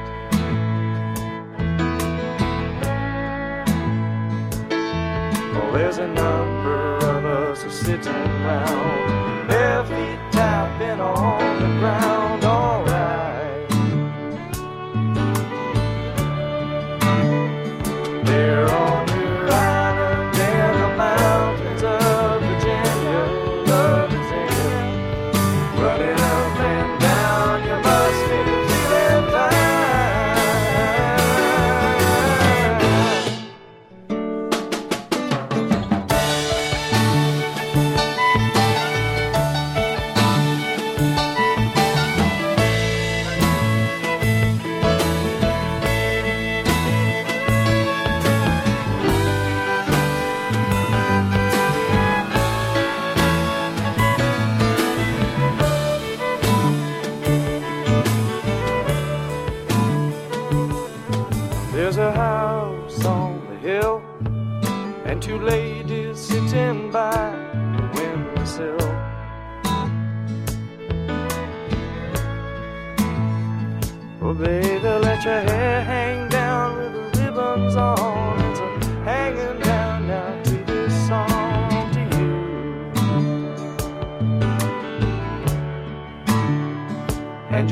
Oh, 5.55 5.71
there's 5.73 5.97
a 5.97 6.07
number 6.07 6.97
of 6.97 7.25
us 7.25 7.63
who 7.63 7.69
sitting 7.69 8.13
round, 8.45 8.96
on 10.99 11.59
the 11.61 11.79
ground, 11.79 12.06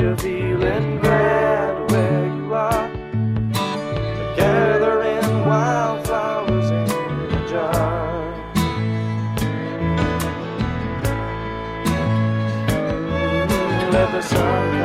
you're 0.05 0.17
feeling 0.17 0.99
glad 0.99 1.91
where 1.91 2.27
you 2.27 2.53
are 2.53 2.89
gathering 4.35 5.45
wildflowers 5.47 6.69
in 6.69 7.33
a 7.33 7.49
jar. 7.49 7.73
Let 13.93 14.11
the 14.11 14.21
sun 14.21 14.84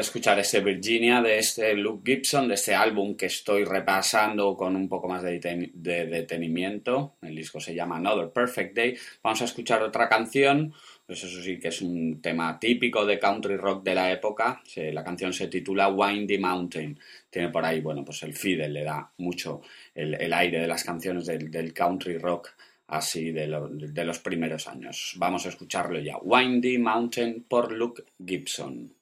escuchar 0.00 0.38
ese 0.38 0.60
Virginia 0.60 1.20
de 1.22 1.38
este 1.38 1.74
Luke 1.74 2.02
Gibson, 2.04 2.48
de 2.48 2.54
este 2.54 2.74
álbum 2.74 3.16
que 3.16 3.26
estoy 3.26 3.64
repasando 3.64 4.56
con 4.56 4.76
un 4.76 4.88
poco 4.88 5.08
más 5.08 5.22
de, 5.22 5.40
deten- 5.40 5.70
de 5.72 6.06
detenimiento, 6.06 7.16
el 7.22 7.34
disco 7.36 7.60
se 7.60 7.74
llama 7.74 7.96
Another 7.96 8.30
Perfect 8.30 8.76
Day, 8.76 8.96
vamos 9.22 9.42
a 9.42 9.44
escuchar 9.44 9.82
otra 9.82 10.08
canción, 10.08 10.72
pues 11.06 11.24
eso 11.24 11.42
sí 11.42 11.58
que 11.58 11.68
es 11.68 11.82
un 11.82 12.20
tema 12.20 12.58
típico 12.58 13.04
de 13.04 13.18
country 13.18 13.56
rock 13.56 13.82
de 13.82 13.94
la 13.94 14.12
época, 14.12 14.62
la 14.76 15.04
canción 15.04 15.32
se 15.32 15.48
titula 15.48 15.88
Windy 15.88 16.38
Mountain, 16.38 16.98
tiene 17.28 17.48
por 17.48 17.64
ahí, 17.64 17.80
bueno, 17.80 18.04
pues 18.04 18.22
el 18.22 18.34
fiddle 18.34 18.68
le 18.68 18.84
da 18.84 19.10
mucho 19.18 19.60
el, 19.94 20.32
aire 20.32 20.60
de 20.60 20.66
las 20.66 20.84
canciones 20.84 21.26
del, 21.26 21.72
country 21.72 22.18
rock 22.18 22.50
así 22.88 23.30
de 23.32 23.46
los 23.46 24.18
primeros 24.18 24.66
años. 24.66 25.14
Vamos 25.16 25.46
a 25.46 25.50
escucharlo 25.50 26.00
ya. 26.00 26.16
Windy 26.18 26.78
Mountain 26.78 27.44
por 27.48 27.72
Luke 27.72 28.02
Gibson. 28.24 28.92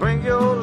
Bring 0.00 0.24
your 0.24 0.56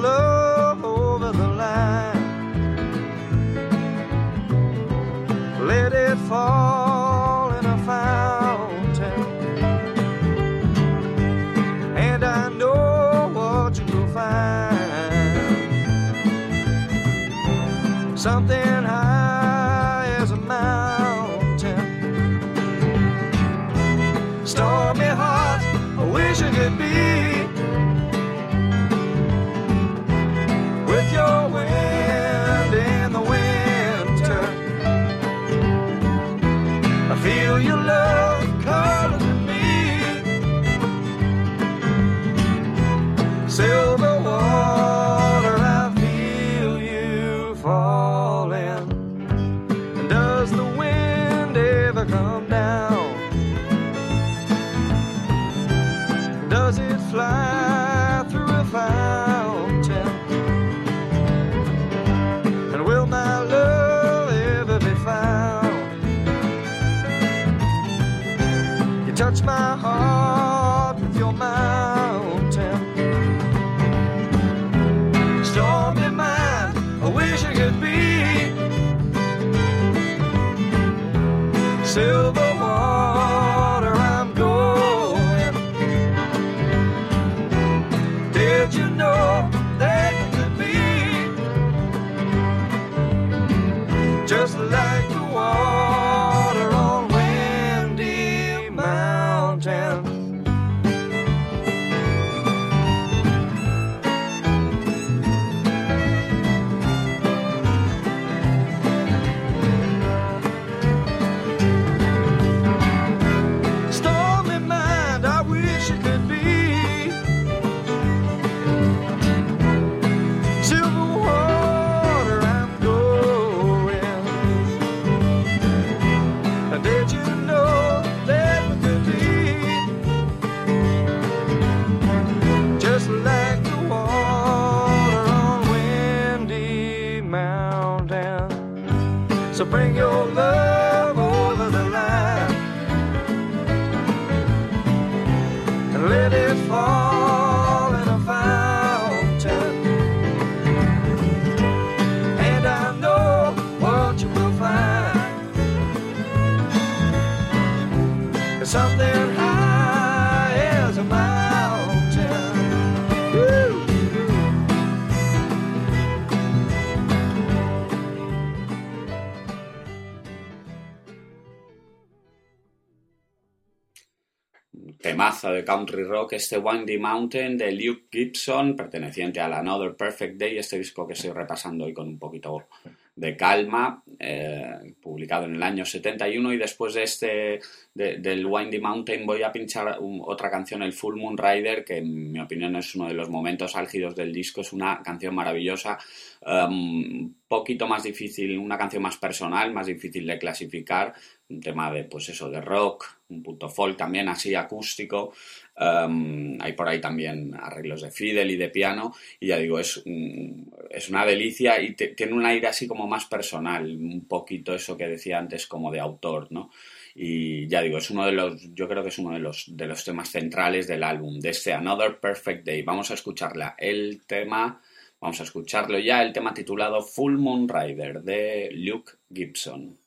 de 175.44 175.64
country 175.64 176.04
rock, 176.04 176.34
este 176.34 176.58
Windy 176.58 176.98
Mountain 176.98 177.58
de 177.58 177.72
Luke 177.72 178.06
Gibson, 178.12 178.76
perteneciente 178.76 179.40
al 179.40 179.54
Another 179.54 179.96
Perfect 179.96 180.38
Day, 180.38 180.58
este 180.58 180.80
disco 180.80 181.06
que 181.06 181.14
estoy 181.14 181.32
repasando 181.32 181.86
hoy 181.86 181.94
con 181.94 182.08
un 182.08 182.18
poquito 182.18 182.68
de 183.16 183.36
calma, 183.36 184.04
eh, 184.20 184.94
publicado 185.02 185.46
en 185.46 185.56
el 185.56 185.64
año 185.64 185.84
71 185.86 186.54
y 186.54 186.58
después 186.58 186.94
de 186.94 187.04
este 187.04 187.60
de- 187.94 188.18
del 188.18 188.46
Windy 188.46 188.80
Mountain 188.80 189.26
voy 189.26 189.42
a 189.42 189.52
pinchar 189.52 189.98
otra 190.00 190.52
canción, 190.52 190.84
el 190.84 190.94
Full 190.94 191.16
Moon 191.20 191.36
Rider, 191.36 191.84
que 191.84 191.98
en 191.98 192.32
mi 192.32 192.40
opinión 192.40 192.76
es 192.76 192.94
uno 192.96 193.08
de 193.08 193.16
los 193.16 193.28
momentos 193.30 193.76
álgidos 193.76 194.16
del 194.16 194.32
disco, 194.32 194.62
es 194.62 194.72
una 194.72 195.02
canción 195.02 195.34
maravillosa, 195.34 195.98
un 196.46 197.36
poquito 197.48 197.88
más 197.88 198.04
difícil, 198.04 198.58
una 198.58 198.78
canción 198.78 199.02
más 199.02 199.18
personal, 199.18 199.74
más 199.74 199.88
difícil 199.88 200.26
de 200.28 200.38
clasificar, 200.38 201.14
un 201.50 201.62
tema 201.62 201.92
de 201.92 202.04
pues 202.04 202.28
eso, 202.30 202.50
de 202.50 202.60
rock, 202.62 203.06
un 203.30 203.42
punto 203.44 203.70
folk 203.70 203.96
también 203.98 204.28
así 204.30 204.54
acústico, 204.56 205.34
um, 205.80 206.58
hay 206.62 206.74
por 206.74 206.88
ahí 206.88 207.00
también 207.00 207.54
arreglos 207.56 208.02
de 208.02 208.12
fiddle 208.12 208.52
y 208.52 208.58
de 208.58 208.70
piano 208.70 209.14
y 209.40 209.48
ya 209.48 209.58
digo, 209.58 209.80
es, 209.80 209.98
un- 210.06 210.70
es 210.90 211.10
una 211.10 211.26
delicia 211.26 211.82
y 211.82 211.94
tiene 211.94 212.34
un 212.34 212.46
aire 212.46 212.68
así 212.68 212.88
como 212.88 213.08
más 213.08 213.26
personal, 213.26 213.86
un 213.90 214.26
poquito 214.28 214.74
eso 214.74 214.98
que 214.98 215.08
decía 215.08 215.38
antes 215.40 215.68
como 215.68 215.92
de 215.92 216.00
autor, 216.00 216.48
¿no? 216.52 216.70
Y 217.16 217.68
ya 217.68 217.82
digo, 217.82 217.98
es 217.98 218.10
uno 218.12 218.26
de 218.26 218.32
los, 218.34 218.62
yo 218.76 218.88
creo 218.88 219.02
que 219.02 219.10
es 219.10 219.18
uno 219.18 219.32
de 219.34 219.40
los, 219.40 219.66
de 219.76 219.88
los 219.88 220.04
temas 220.04 220.30
centrales 220.30 220.86
del 220.88 221.04
álbum, 221.04 221.40
de 221.40 221.50
este 221.50 221.74
Another 221.74 222.20
Perfect 222.20 222.64
Day. 222.66 222.84
Vamos 222.84 223.10
a 223.10 223.16
escucharla. 223.16 223.76
El 223.80 224.22
tema, 224.28 224.80
vamos 225.20 225.40
a 225.40 225.44
escucharlo 225.44 225.98
ya, 225.98 226.22
el 226.22 226.32
tema 226.32 226.54
titulado 226.54 227.02
Full 227.02 227.38
Moon 227.38 227.68
Rider 227.68 228.22
de 228.22 228.70
Luke 228.72 229.14
Gibson. 229.34 229.98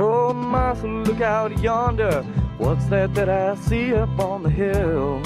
Oh, 0.00 0.32
Martha, 0.32 0.86
look 0.86 1.20
out 1.20 1.58
yonder. 1.60 2.22
What's 2.58 2.84
that 2.86 3.14
that 3.14 3.28
I 3.28 3.56
see 3.56 3.94
up 3.94 4.16
on 4.20 4.44
the 4.44 4.50
hill? 4.50 5.20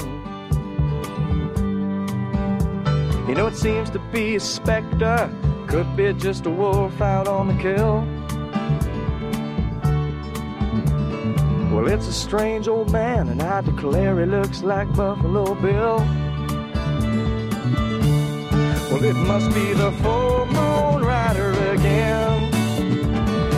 You 3.27 3.35
know, 3.35 3.45
it 3.45 3.55
seems 3.55 3.91
to 3.91 3.99
be 4.11 4.37
a 4.37 4.39
specter. 4.39 5.29
Could 5.67 5.95
be 5.95 6.11
just 6.13 6.47
a 6.47 6.49
wolf 6.49 6.99
out 7.01 7.27
on 7.27 7.49
the 7.49 7.61
kill. 7.61 7.99
Well, 11.71 11.87
it's 11.87 12.07
a 12.07 12.13
strange 12.13 12.67
old 12.67 12.91
man, 12.91 13.29
and 13.29 13.43
I 13.43 13.61
declare 13.61 14.19
he 14.19 14.25
looks 14.25 14.63
like 14.63 14.91
Buffalo 14.95 15.53
Bill. 15.55 15.99
It 19.05 19.17
must 19.17 19.53
be 19.53 19.73
the 19.73 19.91
full 20.01 20.45
moon 20.45 21.03
rider 21.03 21.51
again. 21.73 22.43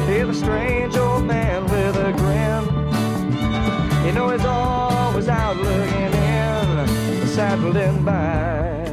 He's 0.07 0.27
a 0.27 0.33
strange 0.33 0.95
old 0.97 1.25
man 1.25 1.65
with 1.65 1.95
a 1.97 2.11
grin. 2.13 2.63
You 4.07 4.11
know 4.13 4.29
he's 4.29 4.43
always 4.43 5.27
out 5.27 5.55
looking 5.57 6.13
in, 6.13 7.27
saddling 7.27 8.03
by. 8.03 8.85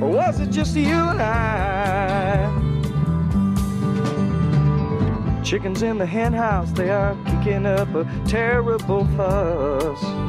Or 0.00 0.08
was 0.10 0.40
it 0.40 0.48
just 0.50 0.74
you 0.74 0.94
and 0.94 1.20
I? 1.20 2.48
Chickens 5.44 5.82
in 5.82 5.98
the 5.98 6.06
hen 6.06 6.32
house, 6.32 6.72
they 6.72 6.88
are 6.88 7.14
kicking 7.26 7.66
up 7.66 7.94
a 7.94 8.06
terrible 8.26 9.04
fuss. 9.14 10.27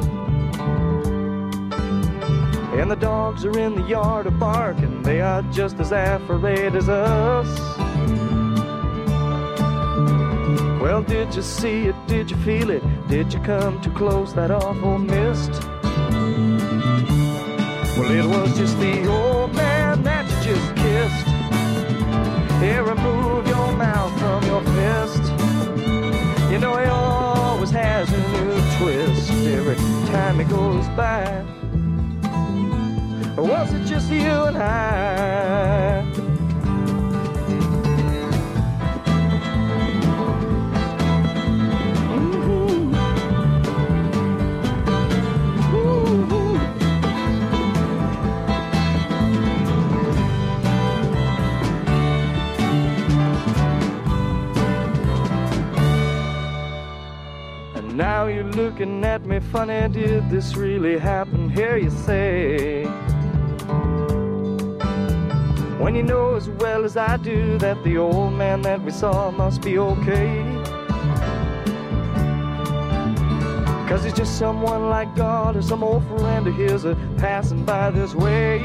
And 2.80 2.90
the 2.90 2.96
dogs 2.96 3.44
are 3.44 3.58
in 3.58 3.74
the 3.74 3.82
yard 3.82 4.26
a 4.26 4.30
barking, 4.30 5.02
they 5.02 5.20
are 5.20 5.42
just 5.52 5.78
as 5.80 5.92
afraid 5.92 6.74
as 6.74 6.88
us. 6.88 7.46
Well, 10.80 11.02
did 11.02 11.34
you 11.34 11.42
see 11.42 11.88
it? 11.88 11.94
Did 12.06 12.30
you 12.30 12.38
feel 12.38 12.70
it? 12.70 12.82
Did 13.06 13.34
you 13.34 13.40
come 13.40 13.82
too 13.82 13.92
close? 13.92 14.32
That 14.32 14.50
awful 14.50 14.96
mist. 14.96 15.50
Well, 17.98 18.10
it 18.10 18.24
was 18.24 18.56
just 18.56 18.80
the 18.80 19.06
old 19.06 19.54
man 19.54 20.02
that 20.04 20.24
you 20.30 20.54
just 20.54 20.74
kissed. 20.76 21.26
Here, 22.62 22.82
remove 22.82 23.46
your 23.46 23.72
mouth 23.72 24.18
from 24.18 24.42
your 24.44 24.62
fist. 24.62 25.22
You 26.50 26.58
know 26.58 26.78
he 26.78 26.86
always 26.86 27.70
has 27.72 28.10
a 28.10 28.18
new 28.32 28.54
twist 28.78 29.30
every 29.30 29.76
time 30.06 30.38
he 30.38 30.44
goes 30.46 30.88
by. 30.96 31.44
Or 33.40 33.44
was 33.44 33.72
it 33.72 33.86
just 33.86 34.10
you 34.12 34.20
and 34.20 34.58
I? 34.58 36.04
Now 57.94 58.26
you're 58.26 58.44
looking 58.44 59.02
at 59.04 59.24
me 59.24 59.40
funny, 59.40 59.88
did 59.88 60.28
this 60.28 60.56
really 60.56 60.98
happen? 60.98 61.48
Here 61.48 61.78
you 61.78 61.90
say 61.90 62.86
when 65.80 65.94
you 65.94 66.02
know 66.02 66.36
as 66.36 66.50
well 66.50 66.84
as 66.84 66.98
I 66.98 67.16
do 67.16 67.56
that 67.56 67.82
the 67.84 67.96
old 67.96 68.34
man 68.34 68.60
that 68.62 68.82
we 68.82 68.90
saw 68.90 69.30
must 69.30 69.62
be 69.62 69.78
okay. 69.78 70.42
Cause 73.88 74.04
he's 74.04 74.12
just 74.12 74.38
someone 74.38 74.90
like 74.90 75.16
God 75.16 75.56
or 75.56 75.62
some 75.62 75.82
old 75.82 76.06
friend 76.06 76.46
of 76.46 76.54
his 76.54 76.84
a 76.84 76.94
passing 77.16 77.64
by 77.64 77.90
this 77.90 78.14
way. 78.14 78.60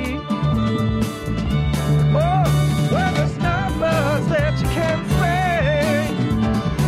Oh, 2.14 2.44
well, 2.92 3.14
there's 3.16 3.38
not 3.38 3.80
that 3.80 4.60
you 4.60 4.68
can 4.68 5.10
say 5.22 6.08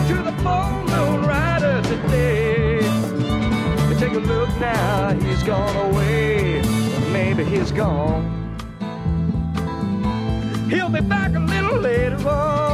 to 0.09 0.23
the 0.23 0.33
full 0.43 0.71
moon 0.93 1.25
rider 1.25 1.81
today. 1.83 2.79
But 3.87 3.97
take 3.97 4.13
a 4.13 4.19
look 4.19 4.49
now, 4.59 5.13
he's 5.21 5.41
gone 5.43 5.93
away. 5.93 6.61
Maybe 7.13 7.45
he's 7.45 7.71
gone. 7.71 8.36
He'll 10.69 10.89
be 10.89 10.99
back 10.99 11.33
a 11.33 11.39
little 11.39 11.79
later 11.79 12.27
on. 12.27 12.66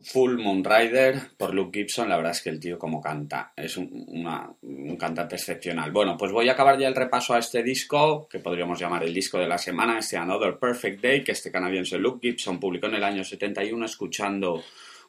Full 0.00 0.38
Moon 0.38 0.62
Rider 0.64 1.16
por 1.36 1.52
Luke 1.52 1.76
Gibson, 1.80 2.08
la 2.08 2.16
verdad 2.16 2.30
es 2.32 2.40
que 2.40 2.50
el 2.50 2.60
tío 2.60 2.78
como 2.78 3.00
canta, 3.00 3.52
es 3.56 3.76
un, 3.76 4.06
un 4.62 4.96
cantante 4.96 5.34
excepcional. 5.34 5.90
Bueno, 5.90 6.16
pues 6.16 6.30
voy 6.30 6.48
a 6.48 6.52
acabar 6.52 6.78
ya 6.78 6.86
el 6.86 6.94
repaso 6.94 7.34
a 7.34 7.40
este 7.40 7.64
disco, 7.64 8.28
que 8.30 8.38
podríamos 8.38 8.78
llamar 8.78 9.02
el 9.02 9.12
disco 9.12 9.38
de 9.38 9.48
la 9.48 9.58
semana, 9.58 9.98
este 9.98 10.16
Another 10.16 10.56
Perfect 10.56 11.02
Day, 11.02 11.24
que 11.24 11.32
este 11.32 11.50
canadiense 11.50 11.98
Luke 11.98 12.20
Gibson 12.28 12.60
publicó 12.60 12.86
en 12.86 12.94
el 12.94 13.02
año 13.04 13.24
71 13.24 13.84
escuchando 13.86 14.62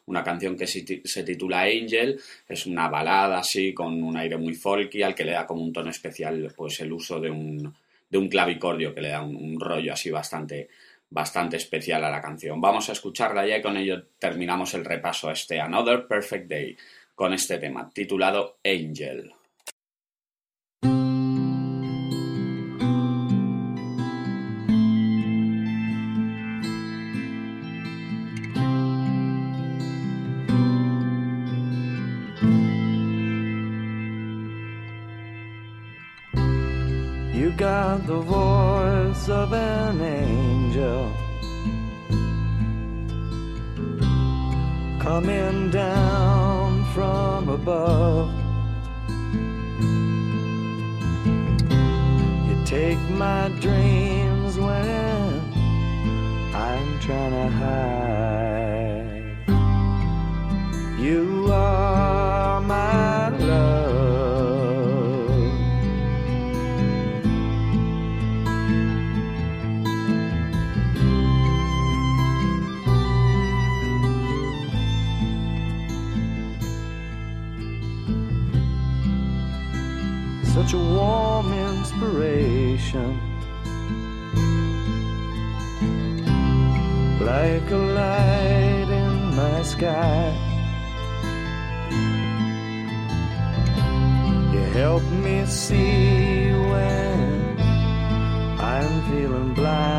una 0.06 0.24
canción 0.24 0.56
que 0.56 0.66
se 0.66 0.82
ti- 0.82 1.02
se 1.04 1.22
titula 1.22 1.60
Angel, 1.62 2.20
es 2.48 2.66
una 2.66 2.88
balada 2.88 3.38
así, 3.38 3.72
con 3.72 4.02
un 4.02 4.16
aire 4.16 4.38
muy 4.38 4.54
folky, 4.54 5.02
al 5.04 5.14
que 5.14 5.24
le 5.24 5.32
da 5.32 5.46
como 5.46 5.62
un 5.62 5.72
tono 5.72 5.90
especial 5.90 6.52
pues 6.56 6.80
el 6.80 6.92
uso 6.92 7.20
de 7.20 7.30
un, 7.30 7.72
de 8.08 8.18
un 8.18 8.28
clavicordio, 8.28 8.92
que 8.92 9.02
le 9.02 9.10
da 9.10 9.22
un 9.22 9.60
rollo 9.60 9.92
así 9.92 10.10
bastante 10.10 10.68
bastante 11.10 11.56
especial 11.56 12.04
a 12.04 12.10
la 12.10 12.22
canción. 12.22 12.60
Vamos 12.60 12.88
a 12.88 12.92
escucharla 12.92 13.46
ya 13.46 13.58
y 13.58 13.62
con 13.62 13.76
ello 13.76 14.04
terminamos 14.18 14.74
el 14.74 14.84
repaso 14.84 15.28
a 15.28 15.32
este 15.32 15.60
Another 15.60 16.06
Perfect 16.06 16.48
Day 16.48 16.76
con 17.14 17.34
este 17.34 17.58
tema 17.58 17.90
titulado 17.92 18.58
Angel. 18.64 19.34
Sky. 89.80 90.36
You 94.52 94.62
help 94.80 95.02
me 95.24 95.46
see 95.46 96.52
when 96.52 97.56
I'm 98.60 98.92
feeling 99.08 99.54
blind. 99.54 99.89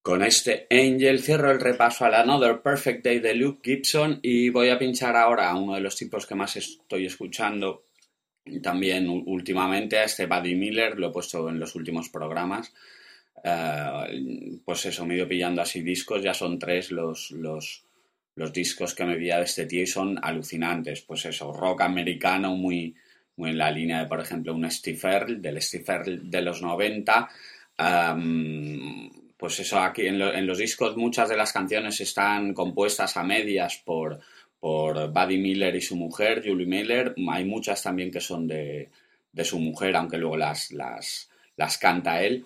Con 0.00 0.22
este 0.22 0.66
Angel 0.70 1.22
cierro 1.22 1.50
el 1.50 1.60
repaso 1.60 2.06
al 2.06 2.14
Another 2.14 2.62
Perfect 2.62 3.04
Day 3.04 3.18
de 3.20 3.34
Luke 3.34 3.60
Gibson 3.62 4.20
y 4.22 4.48
voy 4.48 4.70
a 4.70 4.78
pinchar 4.78 5.16
ahora 5.16 5.50
a 5.50 5.56
uno 5.56 5.74
de 5.74 5.80
los 5.80 5.96
tipos 5.96 6.26
que 6.26 6.34
más 6.34 6.56
estoy 6.56 7.04
escuchando 7.04 7.83
también 8.62 9.08
últimamente, 9.08 9.98
a 9.98 10.04
este 10.04 10.26
Buddy 10.26 10.54
Miller, 10.54 10.98
lo 10.98 11.08
he 11.08 11.12
puesto 11.12 11.48
en 11.48 11.58
los 11.58 11.74
últimos 11.74 12.08
programas. 12.10 12.72
Eh, 13.42 14.58
pues 14.64 14.86
eso, 14.86 15.06
me 15.06 15.14
he 15.14 15.16
ido 15.18 15.28
pillando 15.28 15.62
así 15.62 15.82
discos, 15.82 16.22
ya 16.22 16.34
son 16.34 16.58
tres 16.58 16.90
los, 16.90 17.30
los, 17.30 17.84
los 18.34 18.52
discos 18.52 18.94
que 18.94 19.04
me 19.04 19.16
pilla 19.16 19.38
de 19.38 19.44
este 19.44 19.66
tío 19.66 19.82
y 19.82 19.86
son 19.86 20.18
alucinantes. 20.22 21.02
Pues 21.02 21.24
eso, 21.24 21.52
rock 21.52 21.82
americano 21.82 22.54
muy, 22.54 22.94
muy 23.36 23.50
en 23.50 23.58
la 23.58 23.70
línea 23.70 24.00
de, 24.00 24.06
por 24.06 24.20
ejemplo, 24.20 24.54
un 24.54 24.70
Steve 24.70 25.00
Earle, 25.02 25.36
del 25.40 25.60
Steve 25.62 25.84
Earle 25.88 26.20
de 26.24 26.42
los 26.42 26.60
90. 26.60 27.28
Am, 27.78 29.10
pues 29.36 29.58
eso, 29.60 29.80
aquí 29.80 30.06
en, 30.06 30.20
en 30.20 30.46
los 30.46 30.58
discos 30.58 30.96
muchas 30.96 31.28
de 31.28 31.36
las 31.36 31.52
canciones 31.52 32.00
están 32.00 32.54
compuestas 32.54 33.16
a 33.16 33.24
medias 33.24 33.82
por, 33.84 34.20
por 34.64 35.12
Buddy 35.12 35.36
Miller 35.36 35.76
y 35.76 35.82
su 35.82 35.94
mujer, 35.94 36.42
Julie 36.42 36.64
Miller. 36.64 37.14
Hay 37.28 37.44
muchas 37.44 37.82
también 37.82 38.10
que 38.10 38.22
son 38.22 38.48
de, 38.48 38.88
de 39.30 39.44
su 39.44 39.58
mujer, 39.58 39.94
aunque 39.94 40.16
luego 40.16 40.38
las, 40.38 40.72
las, 40.72 41.28
las 41.54 41.76
canta 41.76 42.22
él. 42.22 42.42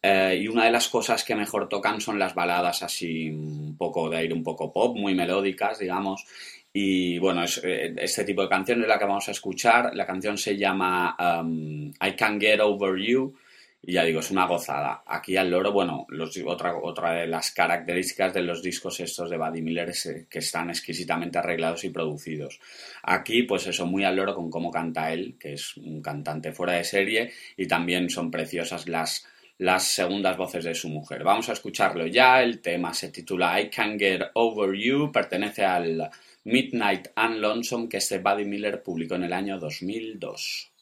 Eh, 0.00 0.38
y 0.40 0.48
una 0.48 0.64
de 0.64 0.70
las 0.70 0.88
cosas 0.88 1.24
que 1.24 1.34
mejor 1.34 1.68
tocan 1.68 2.00
son 2.00 2.18
las 2.18 2.34
baladas 2.34 2.82
así 2.82 3.28
un 3.28 3.76
poco 3.76 4.08
de 4.08 4.16
aire 4.16 4.32
un 4.32 4.42
poco 4.42 4.72
pop, 4.72 4.96
muy 4.96 5.14
melódicas, 5.14 5.78
digamos. 5.78 6.24
Y 6.72 7.18
bueno, 7.18 7.44
es, 7.44 7.60
eh, 7.62 7.94
este 7.98 8.24
tipo 8.24 8.40
de 8.40 8.48
canción 8.48 8.80
es 8.80 8.88
la 8.88 8.98
que 8.98 9.04
vamos 9.04 9.28
a 9.28 9.32
escuchar. 9.32 9.94
La 9.94 10.06
canción 10.06 10.38
se 10.38 10.56
llama 10.56 11.14
um, 11.42 11.88
I 11.88 12.12
Can't 12.16 12.40
Get 12.40 12.60
Over 12.60 12.98
You. 12.98 13.34
Y 13.80 13.92
ya 13.92 14.04
digo, 14.04 14.20
es 14.20 14.30
una 14.30 14.46
gozada. 14.46 15.02
Aquí 15.06 15.36
al 15.36 15.50
loro, 15.50 15.72
bueno, 15.72 16.04
los- 16.08 16.36
otra, 16.44 16.76
otra 16.76 17.12
de 17.12 17.26
las 17.28 17.52
características 17.52 18.34
de 18.34 18.42
los 18.42 18.60
discos 18.62 18.98
estos 19.00 19.30
de 19.30 19.38
Buddy 19.38 19.62
Miller 19.62 19.88
es 19.90 20.06
eh, 20.06 20.26
que 20.28 20.40
están 20.40 20.68
exquisitamente 20.68 21.38
arreglados 21.38 21.84
y 21.84 21.90
producidos. 21.90 22.58
Aquí, 23.04 23.44
pues 23.44 23.66
eso, 23.68 23.86
muy 23.86 24.04
al 24.04 24.16
loro 24.16 24.34
con 24.34 24.50
cómo 24.50 24.70
canta 24.70 25.12
él, 25.12 25.36
que 25.38 25.52
es 25.54 25.76
un 25.76 26.02
cantante 26.02 26.52
fuera 26.52 26.72
de 26.74 26.84
serie, 26.84 27.30
y 27.56 27.66
también 27.68 28.10
son 28.10 28.30
preciosas 28.32 28.88
las, 28.88 29.24
las 29.58 29.84
segundas 29.84 30.36
voces 30.36 30.64
de 30.64 30.74
su 30.74 30.88
mujer. 30.88 31.22
Vamos 31.22 31.48
a 31.48 31.52
escucharlo 31.52 32.06
ya. 32.08 32.42
El 32.42 32.60
tema 32.60 32.92
se 32.92 33.10
titula 33.10 33.60
I 33.60 33.70
Can't 33.70 33.98
Get 33.98 34.22
Over 34.34 34.76
You, 34.76 35.12
pertenece 35.12 35.64
al 35.64 36.10
Midnight 36.44 37.08
and 37.14 37.36
Lonesome 37.36 37.88
que 37.88 37.98
este 37.98 38.18
Buddy 38.18 38.44
Miller 38.44 38.82
publicó 38.82 39.14
en 39.14 39.22
el 39.24 39.32
año 39.32 39.58
2002. 39.58 40.72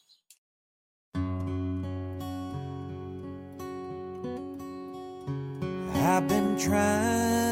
I've 6.09 6.29
been 6.29 6.57
trying 6.57 7.46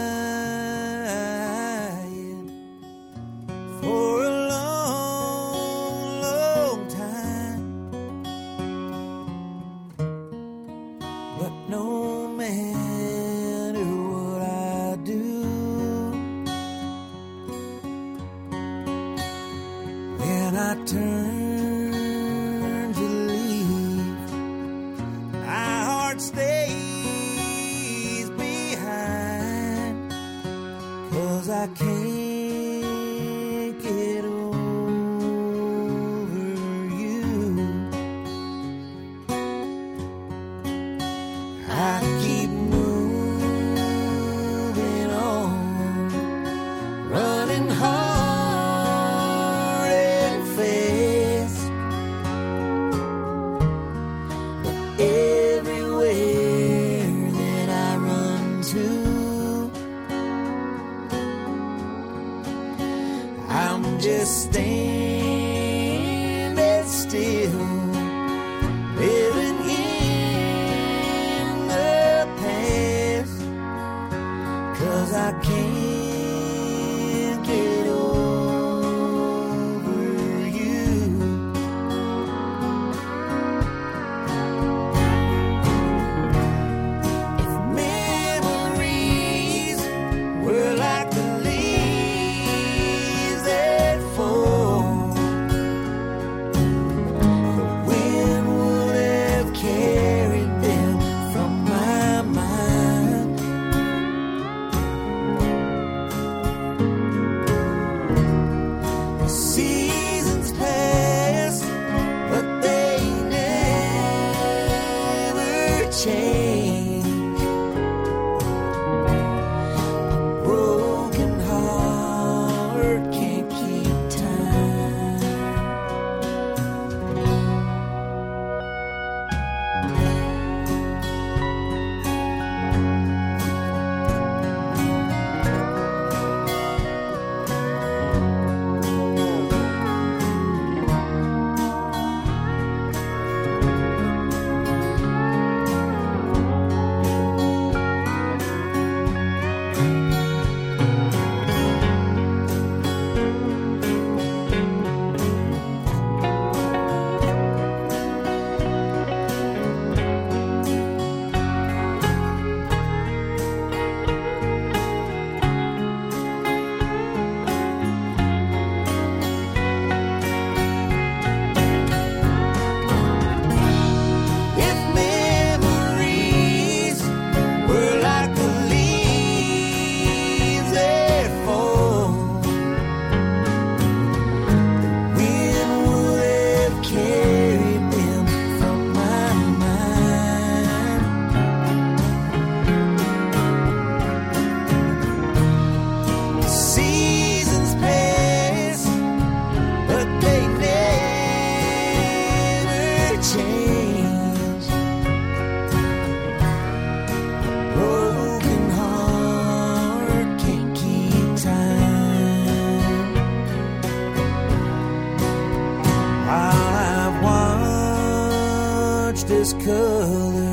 colors 219.52 220.43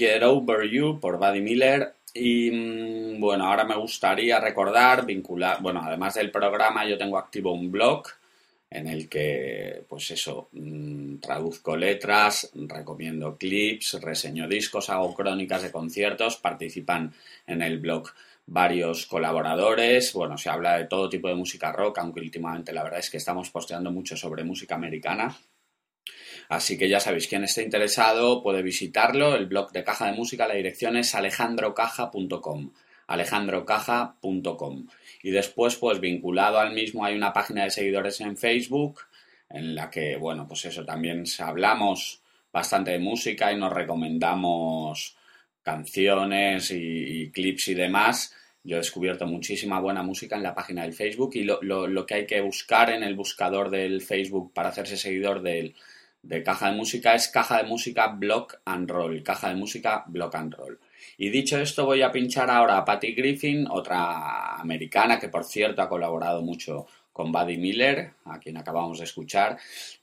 Get 0.00 0.22
Over 0.22 0.66
You 0.70 0.98
por 0.98 1.18
Buddy 1.18 1.42
Miller. 1.42 1.92
Y 2.14 2.50
mm, 2.50 3.20
bueno, 3.20 3.44
ahora 3.44 3.64
me 3.64 3.76
gustaría 3.76 4.40
recordar, 4.40 5.04
vincular, 5.04 5.60
bueno, 5.60 5.82
además 5.84 6.14
del 6.14 6.30
programa, 6.30 6.86
yo 6.86 6.96
tengo 6.96 7.18
activo 7.18 7.52
un 7.52 7.70
blog 7.70 8.04
en 8.70 8.86
el 8.86 9.08
que, 9.10 9.84
pues 9.86 10.10
eso, 10.10 10.48
mm, 10.52 11.16
traduzco 11.16 11.76
letras, 11.76 12.50
recomiendo 12.54 13.36
clips, 13.36 14.00
reseño 14.00 14.48
discos, 14.48 14.88
hago 14.88 15.14
crónicas 15.14 15.62
de 15.62 15.70
conciertos, 15.70 16.36
participan 16.36 17.12
en 17.46 17.60
el 17.60 17.78
blog 17.78 18.08
varios 18.46 19.06
colaboradores, 19.06 20.12
bueno, 20.14 20.38
se 20.38 20.48
habla 20.48 20.78
de 20.78 20.86
todo 20.86 21.10
tipo 21.10 21.28
de 21.28 21.34
música 21.34 21.72
rock, 21.72 21.98
aunque 21.98 22.20
últimamente 22.20 22.72
la 22.72 22.84
verdad 22.84 23.00
es 23.00 23.10
que 23.10 23.18
estamos 23.18 23.50
posteando 23.50 23.92
mucho 23.92 24.16
sobre 24.16 24.44
música 24.44 24.76
americana. 24.76 25.36
Así 26.50 26.76
que 26.76 26.88
ya 26.88 26.98
sabéis, 26.98 27.28
quien 27.28 27.44
esté 27.44 27.62
interesado 27.62 28.42
puede 28.42 28.62
visitarlo, 28.62 29.36
el 29.36 29.46
blog 29.46 29.70
de 29.70 29.84
Caja 29.84 30.06
de 30.06 30.12
Música, 30.14 30.48
la 30.48 30.54
dirección 30.54 30.96
es 30.96 31.14
alejandrocaja.com, 31.14 32.72
alejandrocaja.com. 33.06 34.86
Y 35.22 35.30
después, 35.30 35.76
pues 35.76 36.00
vinculado 36.00 36.58
al 36.58 36.74
mismo 36.74 37.04
hay 37.04 37.14
una 37.16 37.32
página 37.32 37.64
de 37.64 37.70
seguidores 37.70 38.20
en 38.20 38.36
Facebook, 38.36 39.00
en 39.48 39.74
la 39.74 39.90
que, 39.90 40.16
bueno, 40.16 40.46
pues 40.48 40.64
eso, 40.64 40.84
también 40.84 41.24
hablamos 41.38 42.20
bastante 42.52 42.92
de 42.92 42.98
música 42.98 43.52
y 43.52 43.56
nos 43.56 43.72
recomendamos 43.72 45.16
canciones 45.62 46.70
y, 46.72 47.30
clips 47.32 47.68
y 47.68 47.74
demás. 47.74 48.34
Yo 48.64 48.76
he 48.76 48.78
descubierto 48.80 49.26
muchísima 49.26 49.80
buena 49.80 50.02
música 50.02 50.36
en 50.36 50.42
la 50.42 50.54
página 50.54 50.82
del 50.82 50.92
Facebook 50.94 51.30
y 51.34 51.44
lo- 51.44 51.60
lo 51.62 52.06
que 52.06 52.14
hay 52.14 52.26
que 52.26 52.40
buscar 52.40 52.90
en 52.90 53.02
el 53.02 53.14
buscador 53.14 53.70
del 53.70 54.02
Facebook 54.02 54.52
para 54.52 54.70
hacerse 54.70 54.96
seguidor 54.96 55.42
del, 55.42 55.74
de 56.22 56.42
Caja 56.42 56.70
de 56.70 56.76
Música 56.76 57.14
es 57.14 57.28
Caja 57.28 57.58
de 57.58 57.64
Música 57.64 58.08
Block 58.08 58.60
and 58.64 58.90
Roll. 58.90 59.22
Caja 59.22 59.48
de 59.48 59.54
Música 59.56 60.04
Block 60.06 60.34
and 60.34 60.54
Roll. 60.54 60.78
Y 61.18 61.30
dicho 61.30 61.58
esto, 61.58 61.84
voy 61.86 62.02
a 62.02 62.12
pinchar 62.12 62.50
ahora 62.50 62.76
a 62.78 62.84
Patty 62.84 63.12
Griffin, 63.14 63.66
otra 63.70 64.56
americana 64.56 65.18
que 65.18 65.28
por 65.28 65.44
cierto 65.44 65.82
ha 65.82 65.88
colaborado 65.88 66.42
mucho 66.42 66.86
con 67.12 67.32
Buddy 67.32 67.58
Miller, 67.58 68.12
a 68.24 68.38
quien 68.38 68.56
acabamos 68.56 68.98
de 68.98 69.04
escuchar. 69.04 69.58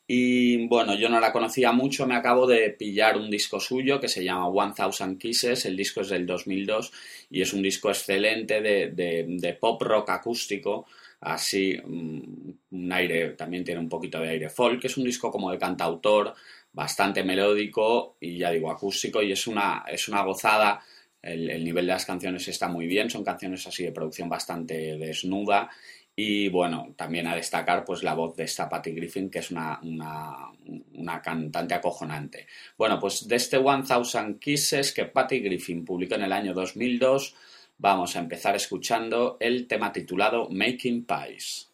Y 0.05 0.67
bueno, 0.67 0.95
yo 0.95 1.09
no 1.09 1.19
la 1.19 1.31
conocía 1.31 1.71
mucho, 1.71 2.05
me 2.05 2.15
acabo 2.15 2.45
de 2.45 2.69
pillar 2.71 3.17
un 3.17 3.29
disco 3.31 3.59
suyo 3.59 3.99
que 3.99 4.07
se 4.07 4.23
llama 4.23 4.47
One 4.47 4.73
Thousand 4.75 5.17
Kisses, 5.17 5.65
el 5.65 5.75
disco 5.75 6.01
es 6.01 6.09
del 6.09 6.25
2002 6.25 6.91
y 7.31 7.41
es 7.41 7.53
un 7.53 7.61
disco 7.63 7.89
excelente 7.89 8.61
de, 8.61 8.91
de- 8.91 9.25
de 9.27 9.53
pop 9.53 9.81
rock 9.81 10.09
acústico, 10.11 10.85
así 11.21 11.77
mm, 11.83 12.51
un 12.71 12.91
aire, 12.91 13.29
también 13.31 13.63
tiene 13.63 13.79
un 13.79 13.89
poquito 13.89 14.19
de 14.19 14.29
aire 14.29 14.49
folk, 14.49 14.83
es 14.85 14.97
un 14.97 15.03
disco 15.03 15.31
como 15.31 15.51
de 15.51 15.57
cantautor, 15.57 16.33
bastante 16.71 17.23
melódico 17.23 18.17
y 18.19 18.37
ya 18.37 18.51
digo 18.51 18.69
acústico 18.69 19.21
y 19.21 19.31
es 19.31 19.47
una, 19.47 19.83
es 19.87 20.07
una 20.07 20.23
gozada. 20.23 20.81
El, 21.21 21.49
el 21.49 21.63
nivel 21.63 21.87
de 21.87 21.93
las 21.93 22.05
canciones 22.05 22.47
está 22.47 22.67
muy 22.67 22.85
bien, 22.85 23.09
son 23.09 23.23
canciones 23.23 23.65
así 23.65 23.83
de 23.83 23.91
producción 23.91 24.29
bastante 24.29 24.97
desnuda 24.97 25.69
y 26.19 26.49
bueno, 26.49 26.95
también 26.97 27.27
a 27.27 27.35
destacar 27.35 27.85
pues 27.85 28.01
la 28.01 28.15
voz 28.15 28.35
de 28.35 28.45
esta 28.45 28.67
Patty 28.67 28.89
Griffin, 28.89 29.29
que 29.29 29.37
es 29.37 29.51
una, 29.51 29.79
una, 29.83 30.51
una 30.95 31.21
cantante 31.21 31.75
acojonante. 31.75 32.47
Bueno, 32.75 32.99
pues 32.99 33.27
de 33.27 33.35
este 33.35 33.57
One 33.57 33.83
Thousand 33.87 34.39
Kisses 34.39 34.91
que 34.93 35.05
Patty 35.05 35.41
Griffin 35.41 35.85
publicó 35.85 36.15
en 36.15 36.23
el 36.23 36.33
año 36.33 36.55
2002, 36.55 37.35
vamos 37.77 38.15
a 38.15 38.19
empezar 38.19 38.55
escuchando 38.55 39.37
el 39.39 39.67
tema 39.67 39.91
titulado 39.91 40.49
Making 40.49 41.05
Pies. 41.05 41.71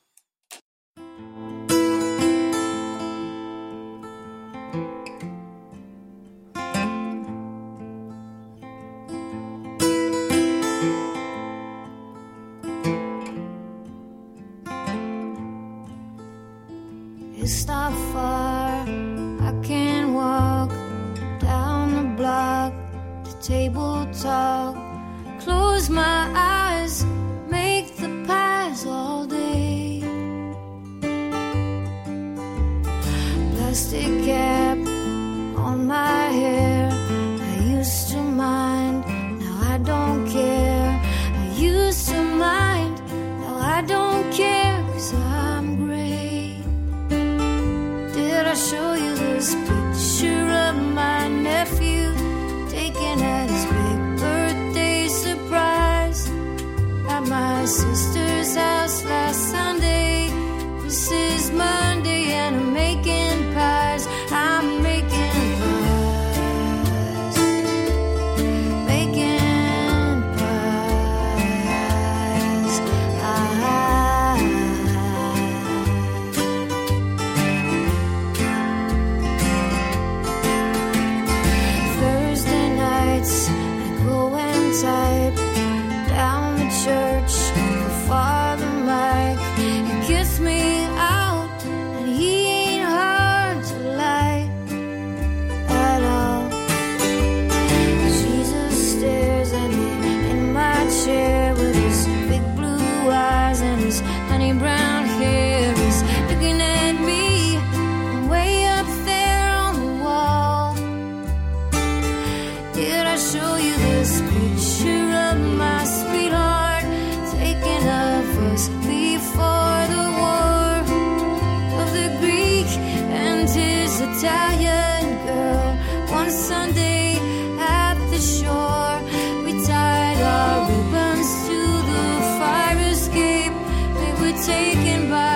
taken 134.45 135.09
by 135.09 135.32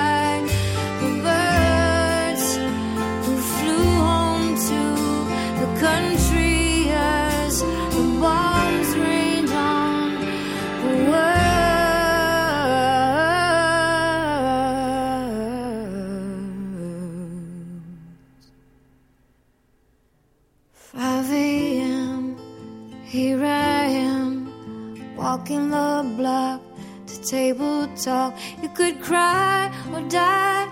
talk. 28.08 28.34
You 28.64 28.70
could 28.70 29.02
cry 29.02 29.70
or 29.94 30.02
die, 30.08 30.66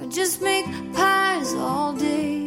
or 0.00 0.06
just 0.08 0.40
make 0.40 0.66
pies 0.94 1.52
all 1.54 1.92
day. 1.92 2.37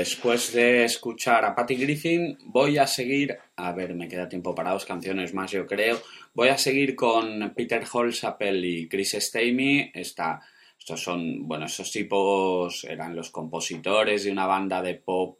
Después 0.00 0.54
de 0.54 0.84
escuchar 0.84 1.44
a 1.44 1.54
Patty 1.54 1.76
Griffin, 1.76 2.38
voy 2.46 2.78
a 2.78 2.86
seguir, 2.86 3.36
a 3.56 3.72
ver, 3.72 3.94
me 3.94 4.08
queda 4.08 4.30
tiempo 4.30 4.54
para 4.54 4.72
dos 4.72 4.86
canciones 4.86 5.34
más, 5.34 5.50
yo 5.50 5.66
creo. 5.66 6.00
Voy 6.32 6.48
a 6.48 6.56
seguir 6.56 6.96
con 6.96 7.52
Peter 7.54 7.84
Holsapple 7.90 8.66
y 8.66 8.88
Chris 8.88 9.14
Stamey. 9.20 9.92
Estos 9.92 11.02
son, 11.02 11.46
bueno, 11.46 11.66
esos 11.66 11.92
tipos 11.92 12.84
eran 12.84 13.14
los 13.14 13.30
compositores 13.30 14.24
de 14.24 14.32
una 14.32 14.46
banda 14.46 14.80
de 14.80 14.94
pop 14.94 15.38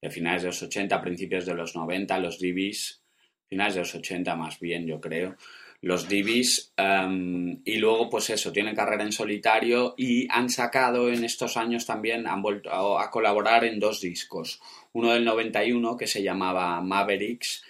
de 0.00 0.08
finales 0.08 0.42
de 0.42 0.48
los 0.48 0.62
80, 0.62 0.98
principios 1.02 1.44
de 1.44 1.54
los 1.54 1.76
90, 1.76 2.18
los 2.20 2.38
DBs, 2.38 3.02
finales 3.46 3.74
de 3.74 3.80
los 3.80 3.94
80 3.94 4.34
más 4.34 4.58
bien, 4.60 4.86
yo 4.86 4.98
creo. 4.98 5.36
Los 5.82 6.08
DBs, 6.08 6.72
em, 6.76 7.60
y 7.64 7.76
luego, 7.78 8.10
pues 8.10 8.28
eso, 8.30 8.52
tienen 8.52 8.74
carrera 8.76 9.02
en 9.02 9.12
solitario 9.12 9.94
y 9.96 10.28
han 10.30 10.50
sacado 10.50 11.08
en 11.10 11.24
estos 11.24 11.56
años 11.56 11.86
también, 11.86 12.26
han 12.26 12.42
vuelto 12.42 12.70
a, 12.70 13.02
a 13.04 13.10
colaborar 13.10 13.64
en 13.64 13.80
dos 13.80 14.00
discos. 14.02 14.60
Uno 14.92 15.12
del 15.12 15.24
91 15.24 15.96
que 15.96 16.06
se 16.06 16.22
llamaba 16.22 16.80
Mavericks, 16.82 17.64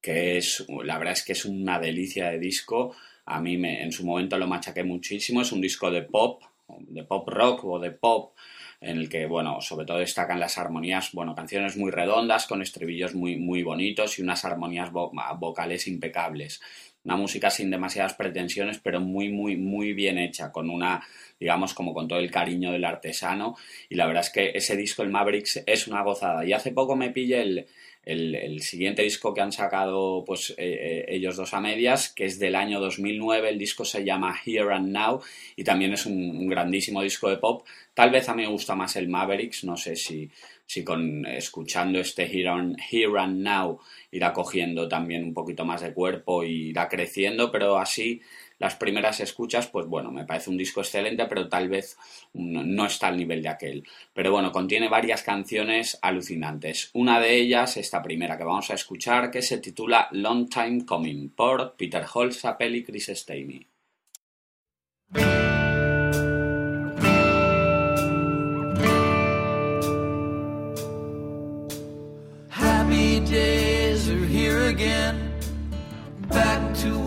que 0.00 0.38
es, 0.38 0.64
la 0.84 0.96
verdad 0.98 1.12
es 1.12 1.22
que 1.22 1.32
es 1.32 1.44
una 1.44 1.78
delicia 1.78 2.30
de 2.30 2.38
disco. 2.38 2.94
A 3.26 3.40
mí 3.40 3.58
me, 3.58 3.82
en 3.82 3.92
su 3.92 4.04
momento 4.06 4.38
lo 4.38 4.46
machaqué 4.46 4.82
muchísimo. 4.82 5.42
Es 5.42 5.52
un 5.52 5.60
disco 5.60 5.90
de 5.90 6.02
pop, 6.02 6.42
de 6.78 7.04
pop 7.04 7.28
rock 7.28 7.64
o 7.64 7.78
de 7.78 7.90
pop, 7.90 8.32
en 8.80 8.96
el 8.96 9.10
que, 9.10 9.26
bueno, 9.26 9.60
sobre 9.60 9.84
todo 9.84 9.98
destacan 9.98 10.40
las 10.40 10.56
armonías, 10.56 11.12
bueno, 11.12 11.34
canciones 11.34 11.76
muy 11.76 11.90
redondas, 11.90 12.46
con 12.46 12.62
estribillos 12.62 13.14
muy, 13.14 13.36
muy 13.36 13.62
bonitos 13.62 14.18
y 14.18 14.22
unas 14.22 14.46
armonías 14.46 14.90
vo- 14.90 15.10
vocales 15.38 15.86
impecables. 15.86 16.62
Una 17.04 17.16
música 17.16 17.50
sin 17.50 17.70
demasiadas 17.70 18.14
pretensiones, 18.14 18.78
pero 18.78 19.00
muy, 19.00 19.30
muy, 19.30 19.56
muy 19.56 19.92
bien 19.94 20.18
hecha, 20.18 20.52
con 20.52 20.68
una, 20.68 21.02
digamos, 21.38 21.72
como 21.72 21.94
con 21.94 22.08
todo 22.08 22.18
el 22.18 22.30
cariño 22.30 22.72
del 22.72 22.84
artesano. 22.84 23.56
Y 23.88 23.94
la 23.94 24.06
verdad 24.06 24.24
es 24.24 24.30
que 24.30 24.50
ese 24.54 24.76
disco, 24.76 25.02
el 25.02 25.10
Mavericks, 25.10 25.62
es 25.66 25.88
una 25.88 26.02
gozada. 26.02 26.44
Y 26.44 26.52
hace 26.52 26.72
poco 26.72 26.96
me 26.96 27.10
pillé 27.10 27.40
el, 27.40 27.66
el, 28.04 28.60
siguiente 28.62 29.02
disco 29.02 29.34
que 29.34 29.40
han 29.40 29.52
sacado 29.52 30.24
pues 30.26 30.50
eh, 30.50 30.54
eh, 30.58 31.04
ellos 31.08 31.36
dos 31.36 31.52
a 31.54 31.60
medias, 31.60 32.10
que 32.12 32.24
es 32.24 32.38
del 32.38 32.54
año 32.54 32.80
2009, 32.80 33.48
el 33.48 33.58
disco 33.58 33.84
se 33.84 34.04
llama 34.04 34.38
Here 34.44 34.74
and 34.74 34.92
Now 34.92 35.20
y 35.56 35.64
también 35.64 35.92
es 35.92 36.06
un 36.06 36.48
grandísimo 36.48 37.02
disco 37.02 37.28
de 37.28 37.36
pop. 37.36 37.66
Tal 37.94 38.10
vez 38.10 38.28
a 38.28 38.34
mí 38.34 38.42
me 38.42 38.48
gusta 38.48 38.74
más 38.74 38.96
el 38.96 39.08
Mavericks, 39.08 39.64
no 39.64 39.76
sé 39.76 39.96
si, 39.96 40.30
si 40.70 40.84
con 40.84 41.26
escuchando 41.26 41.98
este 41.98 42.22
Here 42.22 42.48
and, 42.48 42.76
Here 42.78 43.18
and 43.18 43.42
Now 43.42 43.80
irá 44.12 44.32
cogiendo 44.32 44.86
también 44.86 45.24
un 45.24 45.34
poquito 45.34 45.64
más 45.64 45.80
de 45.80 45.92
cuerpo 45.92 46.44
y 46.44 46.68
irá 46.68 46.88
creciendo, 46.88 47.50
pero 47.50 47.76
así 47.76 48.22
las 48.60 48.76
primeras 48.76 49.18
escuchas, 49.18 49.66
pues 49.66 49.86
bueno, 49.86 50.12
me 50.12 50.24
parece 50.24 50.48
un 50.48 50.56
disco 50.56 50.80
excelente, 50.80 51.26
pero 51.26 51.48
tal 51.48 51.68
vez 51.68 51.96
no 52.34 52.86
está 52.86 53.08
al 53.08 53.16
nivel 53.16 53.42
de 53.42 53.48
aquel. 53.48 53.84
Pero 54.14 54.30
bueno, 54.30 54.52
contiene 54.52 54.88
varias 54.88 55.24
canciones 55.24 55.98
alucinantes. 56.02 56.90
Una 56.92 57.18
de 57.18 57.34
ellas, 57.34 57.76
esta 57.76 58.00
primera 58.00 58.38
que 58.38 58.44
vamos 58.44 58.70
a 58.70 58.74
escuchar, 58.74 59.32
que 59.32 59.42
se 59.42 59.58
titula 59.58 60.06
Long 60.12 60.48
Time 60.48 60.84
Coming, 60.86 61.30
por 61.30 61.74
Peter 61.76 62.04
Holsapple 62.14 62.76
y 62.76 62.84
Chris 62.84 63.10
Stamey. 63.12 63.66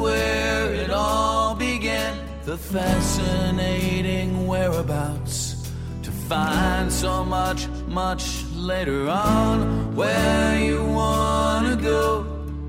Where 0.04 0.74
it 0.74 0.92
all 0.92 1.56
began. 1.56 2.14
The 2.46 2.58
fascinating 2.58 4.48
whereabouts 4.48 5.70
to 6.04 6.12
find 6.12 6.92
so 6.92 7.24
much, 7.24 7.68
much 7.88 8.26
later 8.54 9.10
on. 9.10 9.96
Where 9.96 10.60
you 10.60 10.84
wanna 10.84 11.76
go 11.78 12.04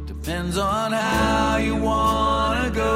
depends 0.06 0.56
on 0.56 0.92
how 0.92 1.56
you 1.56 1.76
wanna 1.76 2.70
go. 2.70 2.94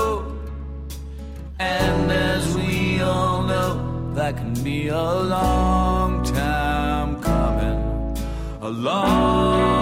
And 1.59 2.11
as 2.13 2.45
we 2.57 3.01
all 3.03 3.43
know, 3.43 3.71
that 4.15 4.37
can 4.37 4.55
be 4.63 4.89
a 4.89 5.11
long 5.37 6.25
time 6.25 7.21
coming. 7.21 7.81
A 8.63 8.71
long 8.71 9.78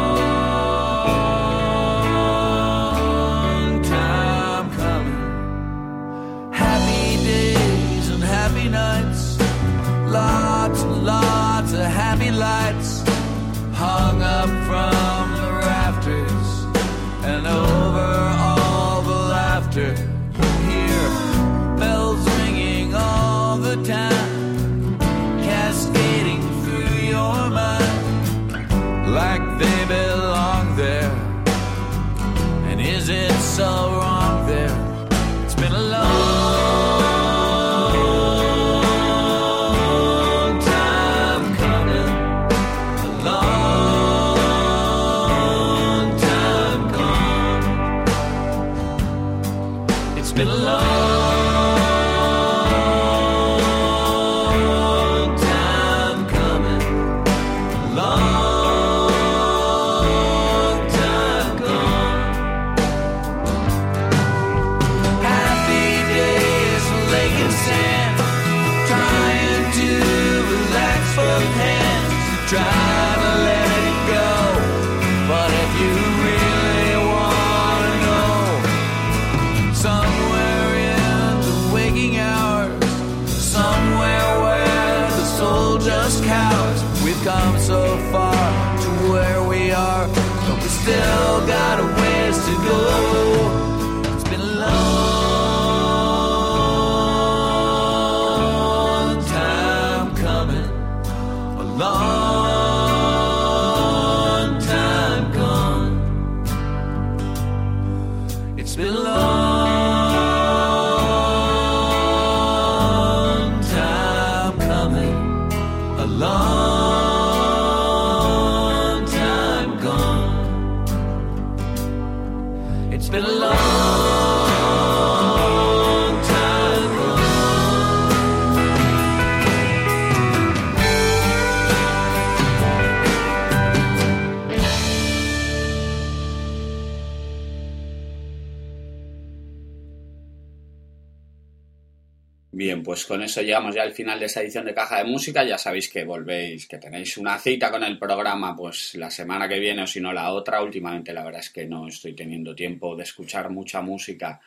llegamos 143.42 143.74
ya 143.74 143.82
al 143.82 143.92
final 143.92 144.18
de 144.18 144.26
esta 144.26 144.42
edición 144.42 144.64
de 144.64 144.74
Caja 144.74 144.98
de 144.98 145.04
Música. 145.04 145.44
Ya 145.44 145.58
sabéis 145.58 145.88
que 145.88 146.04
volvéis, 146.04 146.66
que 146.66 146.78
tenéis 146.78 147.16
una 147.16 147.38
cita 147.38 147.70
con 147.70 147.82
el 147.84 147.98
programa, 147.98 148.54
pues 148.56 148.94
la 148.94 149.10
semana 149.10 149.48
que 149.48 149.58
viene 149.58 149.82
o 149.82 149.86
si 149.86 150.00
no 150.00 150.12
la 150.12 150.30
otra. 150.32 150.62
Últimamente 150.62 151.12
la 151.12 151.24
verdad 151.24 151.40
es 151.40 151.50
que 151.50 151.66
no 151.66 151.88
estoy 151.88 152.14
teniendo 152.14 152.54
tiempo 152.54 152.96
de 152.96 153.02
escuchar 153.02 153.50
mucha 153.50 153.80
música 153.80 154.40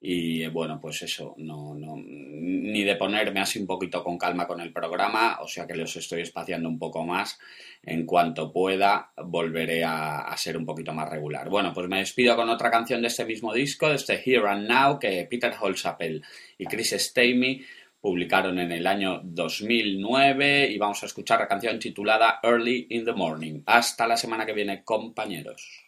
y 0.00 0.46
bueno, 0.48 0.78
pues 0.80 1.02
eso, 1.02 1.34
no, 1.38 1.74
no, 1.74 1.96
ni 1.96 2.84
de 2.84 2.96
ponerme 2.96 3.40
así 3.40 3.58
un 3.58 3.66
poquito 3.66 4.04
con 4.04 4.18
calma 4.18 4.46
con 4.46 4.60
el 4.60 4.72
programa, 4.72 5.38
o 5.40 5.48
sea 5.48 5.66
que 5.66 5.74
los 5.74 5.96
estoy 5.96 6.20
espaciando 6.20 6.68
un 6.68 6.78
poco 6.78 7.04
más. 7.04 7.38
En 7.82 8.04
cuanto 8.04 8.52
pueda, 8.52 9.10
volveré 9.16 9.84
a, 9.84 10.34
ser 10.36 10.56
un 10.58 10.66
poquito 10.66 10.92
más 10.92 11.08
regular. 11.08 11.48
Bueno, 11.48 11.72
pues 11.72 11.88
me 11.88 11.98
despido 11.98 12.36
con 12.36 12.50
otra 12.50 12.70
canción 12.70 13.00
de 13.00 13.08
este 13.08 13.24
mismo 13.24 13.54
disco, 13.54 13.88
de 13.88 13.94
este 13.94 14.22
Here 14.24 14.48
and 14.48 14.68
Now, 14.68 14.98
que 14.98 15.26
Peter 15.30 15.52
Holsapple 15.58 16.20
y 16.58 16.66
Chris 16.66 16.90
Stamey 16.90 17.64
publicaron 18.00 18.58
en 18.58 18.72
el 18.72 18.86
año 18.86 19.20
2009 19.24 20.68
y 20.70 20.78
vamos 20.78 21.02
a 21.02 21.06
escuchar 21.06 21.40
la 21.40 21.48
canción 21.48 21.78
titulada 21.78 22.40
Early 22.42 22.86
in 22.90 23.04
the 23.04 23.12
Morning. 23.12 23.62
Hasta 23.66 24.06
la 24.06 24.16
semana 24.16 24.46
que 24.46 24.52
viene, 24.52 24.84
compañeros. 24.84 25.85